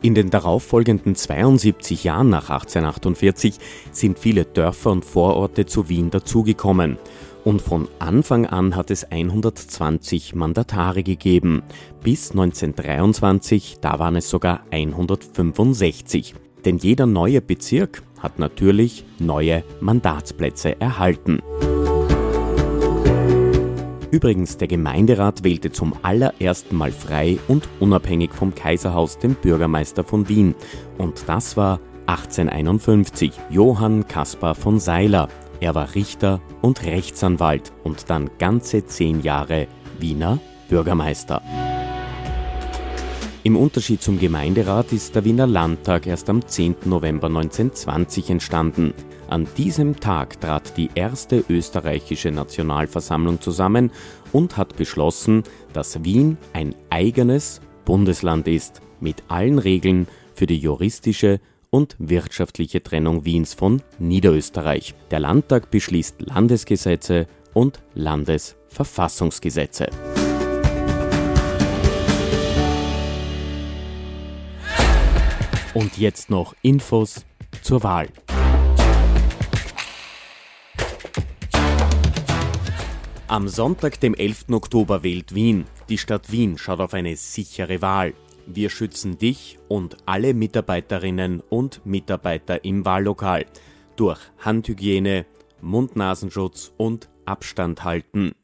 In 0.02 0.16
den 0.16 0.30
darauffolgenden 0.30 1.14
72 1.14 2.02
Jahren 2.02 2.30
nach 2.30 2.50
1848 2.50 3.58
sind 3.92 4.18
viele 4.18 4.44
Dörfer 4.44 4.90
und 4.90 5.04
Vororte 5.04 5.66
zu 5.66 5.88
Wien 5.88 6.10
dazugekommen. 6.10 6.98
Und 7.44 7.60
von 7.60 7.88
Anfang 7.98 8.46
an 8.46 8.76
hat 8.76 8.90
es 8.90 9.04
120 9.10 10.34
Mandatare 10.34 11.02
gegeben. 11.02 11.62
Bis 12.02 12.30
1923, 12.30 13.78
da 13.80 13.98
waren 13.98 14.16
es 14.16 14.30
sogar 14.30 14.60
165. 14.70 16.34
Denn 16.64 16.78
jeder 16.78 17.06
neue 17.06 17.40
Bezirk 17.40 18.02
hat 18.20 18.38
natürlich 18.38 19.04
neue 19.18 19.64
Mandatsplätze 19.80 20.80
erhalten. 20.80 21.40
Übrigens, 24.12 24.58
der 24.58 24.68
Gemeinderat 24.68 25.42
wählte 25.42 25.72
zum 25.72 25.94
allerersten 26.02 26.76
Mal 26.76 26.92
frei 26.92 27.38
und 27.48 27.66
unabhängig 27.80 28.30
vom 28.32 28.54
Kaiserhaus 28.54 29.18
den 29.18 29.34
Bürgermeister 29.34 30.04
von 30.04 30.28
Wien. 30.28 30.54
Und 30.98 31.24
das 31.26 31.56
war 31.56 31.80
1851 32.06 33.32
Johann 33.50 34.06
Caspar 34.06 34.54
von 34.54 34.78
Seiler. 34.78 35.28
Er 35.62 35.76
war 35.76 35.94
Richter 35.94 36.40
und 36.60 36.82
Rechtsanwalt 36.82 37.72
und 37.84 38.10
dann 38.10 38.32
ganze 38.38 38.84
zehn 38.84 39.22
Jahre 39.22 39.68
Wiener 40.00 40.40
Bürgermeister. 40.68 41.40
Im 43.44 43.54
Unterschied 43.54 44.02
zum 44.02 44.18
Gemeinderat 44.18 44.92
ist 44.92 45.14
der 45.14 45.24
Wiener 45.24 45.46
Landtag 45.46 46.08
erst 46.08 46.28
am 46.30 46.44
10. 46.44 46.78
November 46.86 47.28
1920 47.28 48.30
entstanden. 48.30 48.92
An 49.28 49.46
diesem 49.56 50.00
Tag 50.00 50.40
trat 50.40 50.76
die 50.76 50.90
erste 50.96 51.44
österreichische 51.48 52.32
Nationalversammlung 52.32 53.40
zusammen 53.40 53.92
und 54.32 54.56
hat 54.56 54.76
beschlossen, 54.76 55.44
dass 55.72 56.02
Wien 56.02 56.38
ein 56.54 56.74
eigenes 56.90 57.60
Bundesland 57.84 58.48
ist, 58.48 58.80
mit 58.98 59.22
allen 59.28 59.60
Regeln 59.60 60.08
für 60.34 60.46
die 60.46 60.58
juristische 60.58 61.38
und 61.72 61.96
wirtschaftliche 61.98 62.82
Trennung 62.82 63.24
Wiens 63.24 63.54
von 63.54 63.80
Niederösterreich. 63.98 64.94
Der 65.10 65.20
Landtag 65.20 65.70
beschließt 65.70 66.20
Landesgesetze 66.20 67.26
und 67.54 67.82
Landesverfassungsgesetze. 67.94 69.88
Und 75.72 75.96
jetzt 75.96 76.28
noch 76.28 76.54
Infos 76.60 77.24
zur 77.62 77.82
Wahl. 77.82 78.08
Am 83.28 83.48
Sonntag, 83.48 83.98
dem 83.98 84.14
11. 84.14 84.50
Oktober, 84.50 85.02
wählt 85.02 85.34
Wien. 85.34 85.64
Die 85.88 85.96
Stadt 85.96 86.30
Wien 86.30 86.58
schaut 86.58 86.80
auf 86.80 86.92
eine 86.92 87.16
sichere 87.16 87.80
Wahl. 87.80 88.12
Wir 88.46 88.70
schützen 88.70 89.18
dich 89.18 89.58
und 89.68 89.96
alle 90.06 90.34
Mitarbeiterinnen 90.34 91.40
und 91.40 91.84
Mitarbeiter 91.86 92.64
im 92.64 92.84
Wahllokal 92.84 93.46
durch 93.96 94.20
Handhygiene, 94.38 95.26
Mund-Nasenschutz 95.60 96.72
und 96.76 97.08
Abstand 97.24 97.84
halten. 97.84 98.34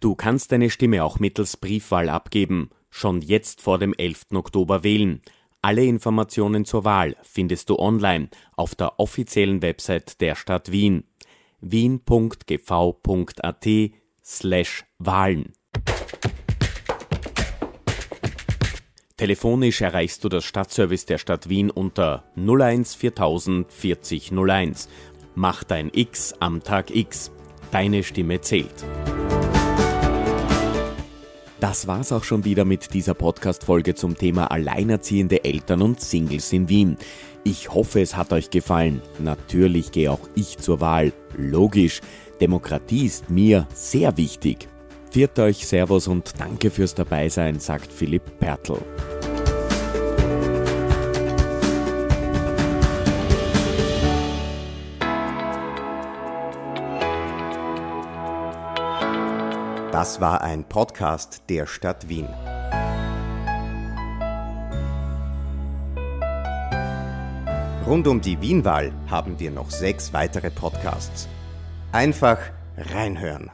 Du 0.00 0.14
kannst 0.14 0.52
deine 0.52 0.70
Stimme 0.70 1.04
auch 1.04 1.18
mittels 1.18 1.56
Briefwahl 1.56 2.08
abgeben. 2.08 2.70
Schon 2.90 3.22
jetzt 3.22 3.62
vor 3.62 3.78
dem 3.78 3.94
11. 3.94 4.26
Oktober 4.34 4.84
wählen. 4.84 5.22
Alle 5.62 5.84
Informationen 5.84 6.66
zur 6.66 6.84
Wahl 6.84 7.16
findest 7.22 7.70
du 7.70 7.78
online 7.78 8.28
auf 8.54 8.74
der 8.74 9.00
offiziellen 9.00 9.62
Website 9.62 10.20
der 10.20 10.34
Stadt 10.34 10.70
Wien 10.70 11.04
wien.gv.at 11.62 13.66
slash 14.22 14.84
Wahlen. 14.98 15.52
Telefonisch 19.16 19.80
erreichst 19.80 20.24
du 20.24 20.28
das 20.28 20.44
Stadtservice 20.44 21.06
der 21.06 21.18
Stadt 21.18 21.48
Wien 21.48 21.70
unter 21.70 22.24
01 22.34 22.96
4000 22.96 23.70
40 23.70 24.32
01. 24.32 24.88
Mach 25.36 25.62
dein 25.62 25.92
X 25.94 26.34
am 26.40 26.64
Tag 26.64 26.90
X. 26.90 27.30
Deine 27.70 28.02
Stimme 28.02 28.40
zählt. 28.40 28.74
Das 31.60 31.86
war's 31.86 32.10
auch 32.10 32.24
schon 32.24 32.44
wieder 32.44 32.64
mit 32.64 32.92
dieser 32.92 33.14
Podcast-Folge 33.14 33.94
zum 33.94 34.18
Thema 34.18 34.50
alleinerziehende 34.50 35.44
Eltern 35.44 35.82
und 35.82 36.00
Singles 36.00 36.52
in 36.52 36.68
Wien. 36.68 36.96
Ich 37.44 37.72
hoffe, 37.72 38.00
es 38.00 38.16
hat 38.16 38.32
euch 38.32 38.50
gefallen. 38.50 39.00
Natürlich 39.20 39.92
gehe 39.92 40.10
auch 40.10 40.28
ich 40.34 40.58
zur 40.58 40.80
Wahl. 40.80 41.12
Logisch. 41.36 42.00
Demokratie 42.40 43.06
ist 43.06 43.30
mir 43.30 43.68
sehr 43.72 44.16
wichtig. 44.16 44.68
Viert 45.14 45.38
euch, 45.38 45.64
Servus 45.64 46.08
und 46.08 46.40
danke 46.40 46.72
fürs 46.72 46.92
Dabeisein, 46.92 47.60
sagt 47.60 47.92
Philipp 47.92 48.40
Pertl. 48.40 48.80
Das 59.92 60.20
war 60.20 60.40
ein 60.42 60.64
Podcast 60.64 61.44
der 61.48 61.68
Stadt 61.68 62.08
Wien. 62.08 62.26
Rund 67.86 68.08
um 68.08 68.20
die 68.20 68.40
Wienwahl 68.40 68.90
haben 69.06 69.38
wir 69.38 69.52
noch 69.52 69.70
sechs 69.70 70.12
weitere 70.12 70.50
Podcasts. 70.50 71.28
Einfach 71.92 72.38
reinhören. 72.76 73.52